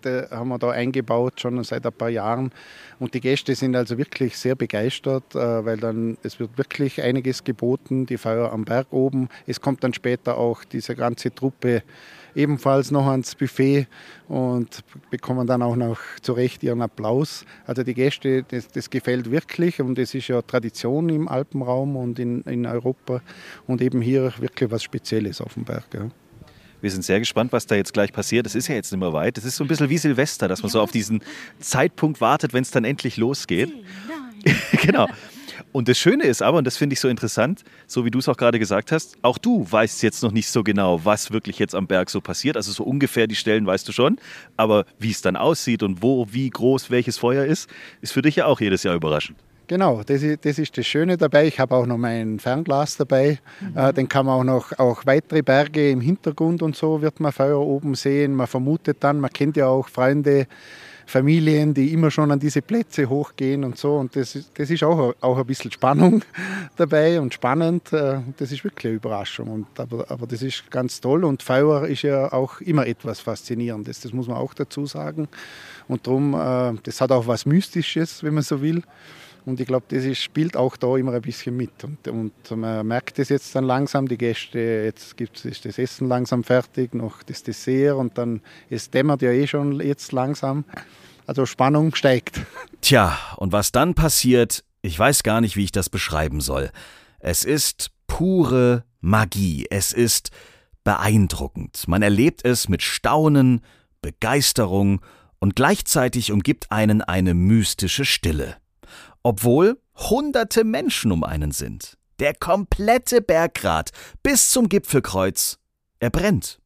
Seite 0.00 0.28
haben 0.30 0.48
wir 0.48 0.58
da 0.58 0.70
eingebaut, 0.70 1.40
schon 1.40 1.62
seit 1.64 1.86
ein 1.86 1.92
paar 1.92 2.08
Jahren. 2.08 2.50
Und 2.98 3.14
die 3.14 3.20
Gäste 3.20 3.54
sind 3.54 3.76
also 3.76 3.98
wirklich 3.98 4.36
sehr 4.36 4.54
begeistert, 4.54 5.34
äh, 5.34 5.64
weil 5.64 5.78
dann 5.78 6.16
es 6.22 6.40
wird 6.40 6.56
wirklich 6.58 7.02
einiges 7.02 7.44
geboten, 7.44 8.06
die 8.06 8.18
Feuer 8.18 8.52
am 8.52 8.64
Berg 8.64 8.88
oben. 8.90 9.28
Es 9.46 9.60
kommt 9.60 9.84
dann 9.84 9.94
später 9.94 10.36
auch 10.36 10.64
diese 10.64 10.94
ganze 10.94 11.34
Truppe 11.34 11.82
ebenfalls 12.34 12.92
noch 12.92 13.06
ans 13.06 13.34
Buffet 13.34 13.88
und 14.28 14.84
bekommen 15.10 15.48
dann 15.48 15.62
auch 15.62 15.74
noch 15.74 15.98
zu 16.22 16.32
Recht 16.32 16.62
ihren 16.62 16.80
Applaus. 16.80 17.44
Also 17.66 17.82
die 17.82 17.94
Gäste, 17.94 18.44
das, 18.44 18.68
das 18.68 18.88
gefällt 18.88 19.30
wirklich 19.30 19.80
und 19.80 19.98
es 19.98 20.14
ist 20.14 20.28
ja 20.28 20.40
Tradition 20.42 21.08
im 21.08 21.26
Alpenraum 21.26 21.96
und 21.96 22.20
in, 22.20 22.42
in 22.42 22.66
Europa 22.66 23.20
und 23.66 23.82
eben 23.82 24.00
hier 24.00 24.32
wirklich 24.38 24.70
was 24.70 24.84
Spezielles 24.84 25.40
auf 25.40 25.54
dem 25.54 25.64
Berg. 25.64 25.86
Ja. 25.92 26.08
Wir 26.80 26.90
sind 26.90 27.04
sehr 27.04 27.18
gespannt, 27.18 27.52
was 27.52 27.66
da 27.66 27.74
jetzt 27.74 27.92
gleich 27.92 28.12
passiert. 28.12 28.46
Es 28.46 28.54
ist 28.54 28.68
ja 28.68 28.74
jetzt 28.74 28.90
nicht 28.92 29.00
mehr 29.00 29.12
weit. 29.12 29.38
Es 29.38 29.44
ist 29.44 29.56
so 29.56 29.64
ein 29.64 29.68
bisschen 29.68 29.88
wie 29.88 29.98
Silvester, 29.98 30.48
dass 30.48 30.62
man 30.62 30.70
so 30.70 30.80
auf 30.80 30.92
diesen 30.92 31.22
Zeitpunkt 31.58 32.20
wartet, 32.20 32.52
wenn 32.52 32.62
es 32.62 32.70
dann 32.70 32.84
endlich 32.84 33.16
losgeht. 33.16 33.72
genau. 34.82 35.06
Und 35.72 35.88
das 35.88 35.98
Schöne 35.98 36.24
ist 36.24 36.42
aber, 36.42 36.58
und 36.58 36.66
das 36.66 36.76
finde 36.76 36.94
ich 36.94 37.00
so 37.00 37.08
interessant, 37.08 37.62
so 37.86 38.04
wie 38.04 38.10
du 38.10 38.18
es 38.18 38.28
auch 38.28 38.36
gerade 38.36 38.58
gesagt 38.58 38.90
hast, 38.90 39.16
auch 39.22 39.38
du 39.38 39.66
weißt 39.70 40.02
jetzt 40.02 40.22
noch 40.22 40.32
nicht 40.32 40.48
so 40.48 40.64
genau, 40.64 41.04
was 41.04 41.30
wirklich 41.30 41.58
jetzt 41.58 41.74
am 41.74 41.86
Berg 41.86 42.10
so 42.10 42.20
passiert. 42.20 42.56
Also 42.56 42.72
so 42.72 42.82
ungefähr 42.82 43.26
die 43.26 43.36
Stellen 43.36 43.66
weißt 43.66 43.86
du 43.86 43.92
schon, 43.92 44.18
aber 44.56 44.84
wie 44.98 45.10
es 45.10 45.22
dann 45.22 45.36
aussieht 45.36 45.82
und 45.82 46.02
wo, 46.02 46.26
wie 46.32 46.50
groß 46.50 46.90
welches 46.90 47.18
Feuer 47.18 47.44
ist, 47.44 47.70
ist 48.00 48.12
für 48.12 48.22
dich 48.22 48.36
ja 48.36 48.46
auch 48.46 48.60
jedes 48.60 48.82
Jahr 48.82 48.96
überraschend. 48.96 49.38
Genau, 49.70 50.02
das 50.04 50.24
ist, 50.24 50.44
das 50.44 50.58
ist 50.58 50.76
das 50.76 50.84
Schöne 50.84 51.16
dabei. 51.16 51.46
Ich 51.46 51.60
habe 51.60 51.76
auch 51.76 51.86
noch 51.86 51.96
mein 51.96 52.40
Fernglas 52.40 52.96
dabei. 52.96 53.38
Mhm. 53.60 53.76
Äh, 53.76 53.92
dann 53.92 54.08
kann 54.08 54.26
man 54.26 54.40
auch 54.40 54.42
noch 54.42 54.76
auch 54.80 55.06
weitere 55.06 55.42
Berge 55.42 55.90
im 55.90 56.00
Hintergrund 56.00 56.60
und 56.64 56.74
so 56.74 57.00
wird 57.02 57.20
man 57.20 57.30
Feuer 57.30 57.60
oben 57.60 57.94
sehen. 57.94 58.34
Man 58.34 58.48
vermutet 58.48 58.96
dann, 58.98 59.20
man 59.20 59.32
kennt 59.32 59.56
ja 59.56 59.68
auch 59.68 59.88
Freunde, 59.88 60.48
Familien, 61.06 61.72
die 61.72 61.92
immer 61.92 62.10
schon 62.10 62.32
an 62.32 62.40
diese 62.40 62.62
Plätze 62.62 63.08
hochgehen 63.08 63.62
und 63.62 63.78
so. 63.78 63.94
Und 63.94 64.16
das, 64.16 64.36
das 64.54 64.70
ist 64.70 64.82
auch, 64.82 65.14
auch 65.20 65.38
ein 65.38 65.46
bisschen 65.46 65.70
Spannung 65.70 66.24
dabei 66.76 67.20
und 67.20 67.32
spannend. 67.32 67.92
Äh, 67.92 68.22
das 68.38 68.50
ist 68.50 68.64
wirklich 68.64 68.86
eine 68.86 68.96
Überraschung. 68.96 69.50
Und, 69.52 69.66
aber, 69.78 70.04
aber 70.10 70.26
das 70.26 70.42
ist 70.42 70.68
ganz 70.72 71.00
toll. 71.00 71.24
Und 71.24 71.44
Feuer 71.44 71.86
ist 71.86 72.02
ja 72.02 72.32
auch 72.32 72.60
immer 72.60 72.88
etwas 72.88 73.20
Faszinierendes. 73.20 74.00
Das 74.00 74.12
muss 74.12 74.26
man 74.26 74.36
auch 74.36 74.52
dazu 74.52 74.84
sagen. 74.86 75.28
Und 75.86 76.08
darum, 76.08 76.34
äh, 76.34 76.76
das 76.82 77.00
hat 77.00 77.12
auch 77.12 77.28
was 77.28 77.46
Mystisches, 77.46 78.24
wenn 78.24 78.34
man 78.34 78.42
so 78.42 78.60
will. 78.60 78.82
Und 79.46 79.60
ich 79.60 79.66
glaube, 79.66 79.86
das 79.88 80.04
ist, 80.04 80.22
spielt 80.22 80.56
auch 80.56 80.76
da 80.76 80.96
immer 80.96 81.12
ein 81.12 81.22
bisschen 81.22 81.56
mit. 81.56 81.84
Und, 81.84 82.06
und 82.08 82.50
man 82.56 82.86
merkt 82.86 83.18
es 83.18 83.28
jetzt 83.28 83.54
dann 83.54 83.64
langsam, 83.64 84.06
die 84.06 84.18
Gäste, 84.18 84.58
jetzt 84.58 85.16
gibt 85.16 85.44
es 85.44 85.60
das 85.60 85.78
Essen 85.78 86.08
langsam 86.08 86.44
fertig, 86.44 86.94
noch 86.94 87.22
das 87.22 87.42
Dessert 87.42 87.96
und 87.96 88.18
dann, 88.18 88.40
es 88.68 88.90
dämmert 88.90 89.22
ja 89.22 89.30
eh 89.30 89.46
schon 89.46 89.80
jetzt 89.80 90.12
langsam. 90.12 90.64
Also 91.26 91.46
Spannung 91.46 91.94
steigt. 91.94 92.40
Tja, 92.80 93.16
und 93.36 93.52
was 93.52 93.72
dann 93.72 93.94
passiert, 93.94 94.64
ich 94.82 94.98
weiß 94.98 95.22
gar 95.22 95.40
nicht, 95.40 95.56
wie 95.56 95.64
ich 95.64 95.72
das 95.72 95.88
beschreiben 95.88 96.40
soll. 96.40 96.70
Es 97.18 97.44
ist 97.44 97.90
pure 98.06 98.84
Magie. 99.00 99.66
Es 99.70 99.92
ist 99.92 100.30
beeindruckend. 100.84 101.86
Man 101.86 102.02
erlebt 102.02 102.44
es 102.44 102.68
mit 102.68 102.82
Staunen, 102.82 103.62
Begeisterung 104.02 105.00
und 105.38 105.56
gleichzeitig 105.56 106.32
umgibt 106.32 106.70
einen 106.70 107.02
eine 107.02 107.34
mystische 107.34 108.04
Stille. 108.04 108.56
Obwohl 109.22 109.80
hunderte 109.96 110.64
Menschen 110.64 111.12
um 111.12 111.24
einen 111.24 111.52
sind. 111.52 111.98
Der 112.18 112.34
komplette 112.34 113.20
Berggrat 113.20 113.90
bis 114.22 114.50
zum 114.50 114.68
Gipfelkreuz. 114.68 115.58
Er 115.98 116.10
brennt. 116.10 116.60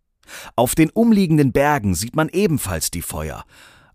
Auf 0.56 0.74
den 0.74 0.90
umliegenden 0.90 1.52
Bergen 1.52 1.94
sieht 1.94 2.16
man 2.16 2.28
ebenfalls 2.28 2.90
die 2.90 3.02
Feuer. 3.02 3.44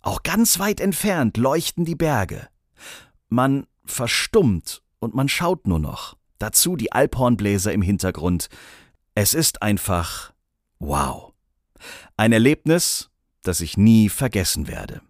Auch 0.02 0.24
ganz 0.24 0.60
weit 0.60 0.80
entfernt 0.80 1.38
leuchten 1.38 1.86
die 1.86 1.95
Berge. 1.95 2.48
Man 3.28 3.65
verstummt 3.86 4.82
und 5.00 5.15
man 5.15 5.28
schaut 5.28 5.67
nur 5.67 5.80
noch. 5.80 6.17
Dazu 6.38 6.76
die 6.76 6.91
Alphornbläser 6.91 7.74
im 7.74 7.82
Hintergrund. 7.82 8.48
Es 9.15 9.34
ist 9.34 9.62
einfach 9.62 10.34
wow. 10.80 11.34
Ein 12.15 12.32
Erlebnis, 12.32 13.10
das 13.41 13.62
ich 13.62 13.78
nie 13.78 14.10
vergessen 14.10 14.67
werde. 14.67 15.02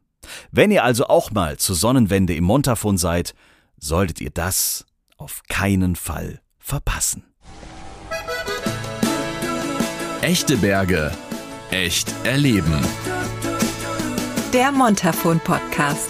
Wenn 0.51 0.71
ihr 0.71 0.83
also 0.83 1.07
auch 1.07 1.31
mal 1.31 1.57
zur 1.57 1.75
Sonnenwende 1.75 2.35
im 2.35 2.43
Montafon 2.43 2.97
seid, 2.97 3.33
solltet 3.77 4.21
ihr 4.21 4.31
das 4.31 4.85
auf 5.17 5.41
keinen 5.47 5.95
Fall 5.95 6.41
verpassen. 6.57 7.23
Echte 10.21 10.57
Berge, 10.57 11.11
echt 11.71 12.13
erleben. 12.23 12.85
Der 14.53 14.71
Montafon 14.71 15.39
Podcast. 15.39 16.09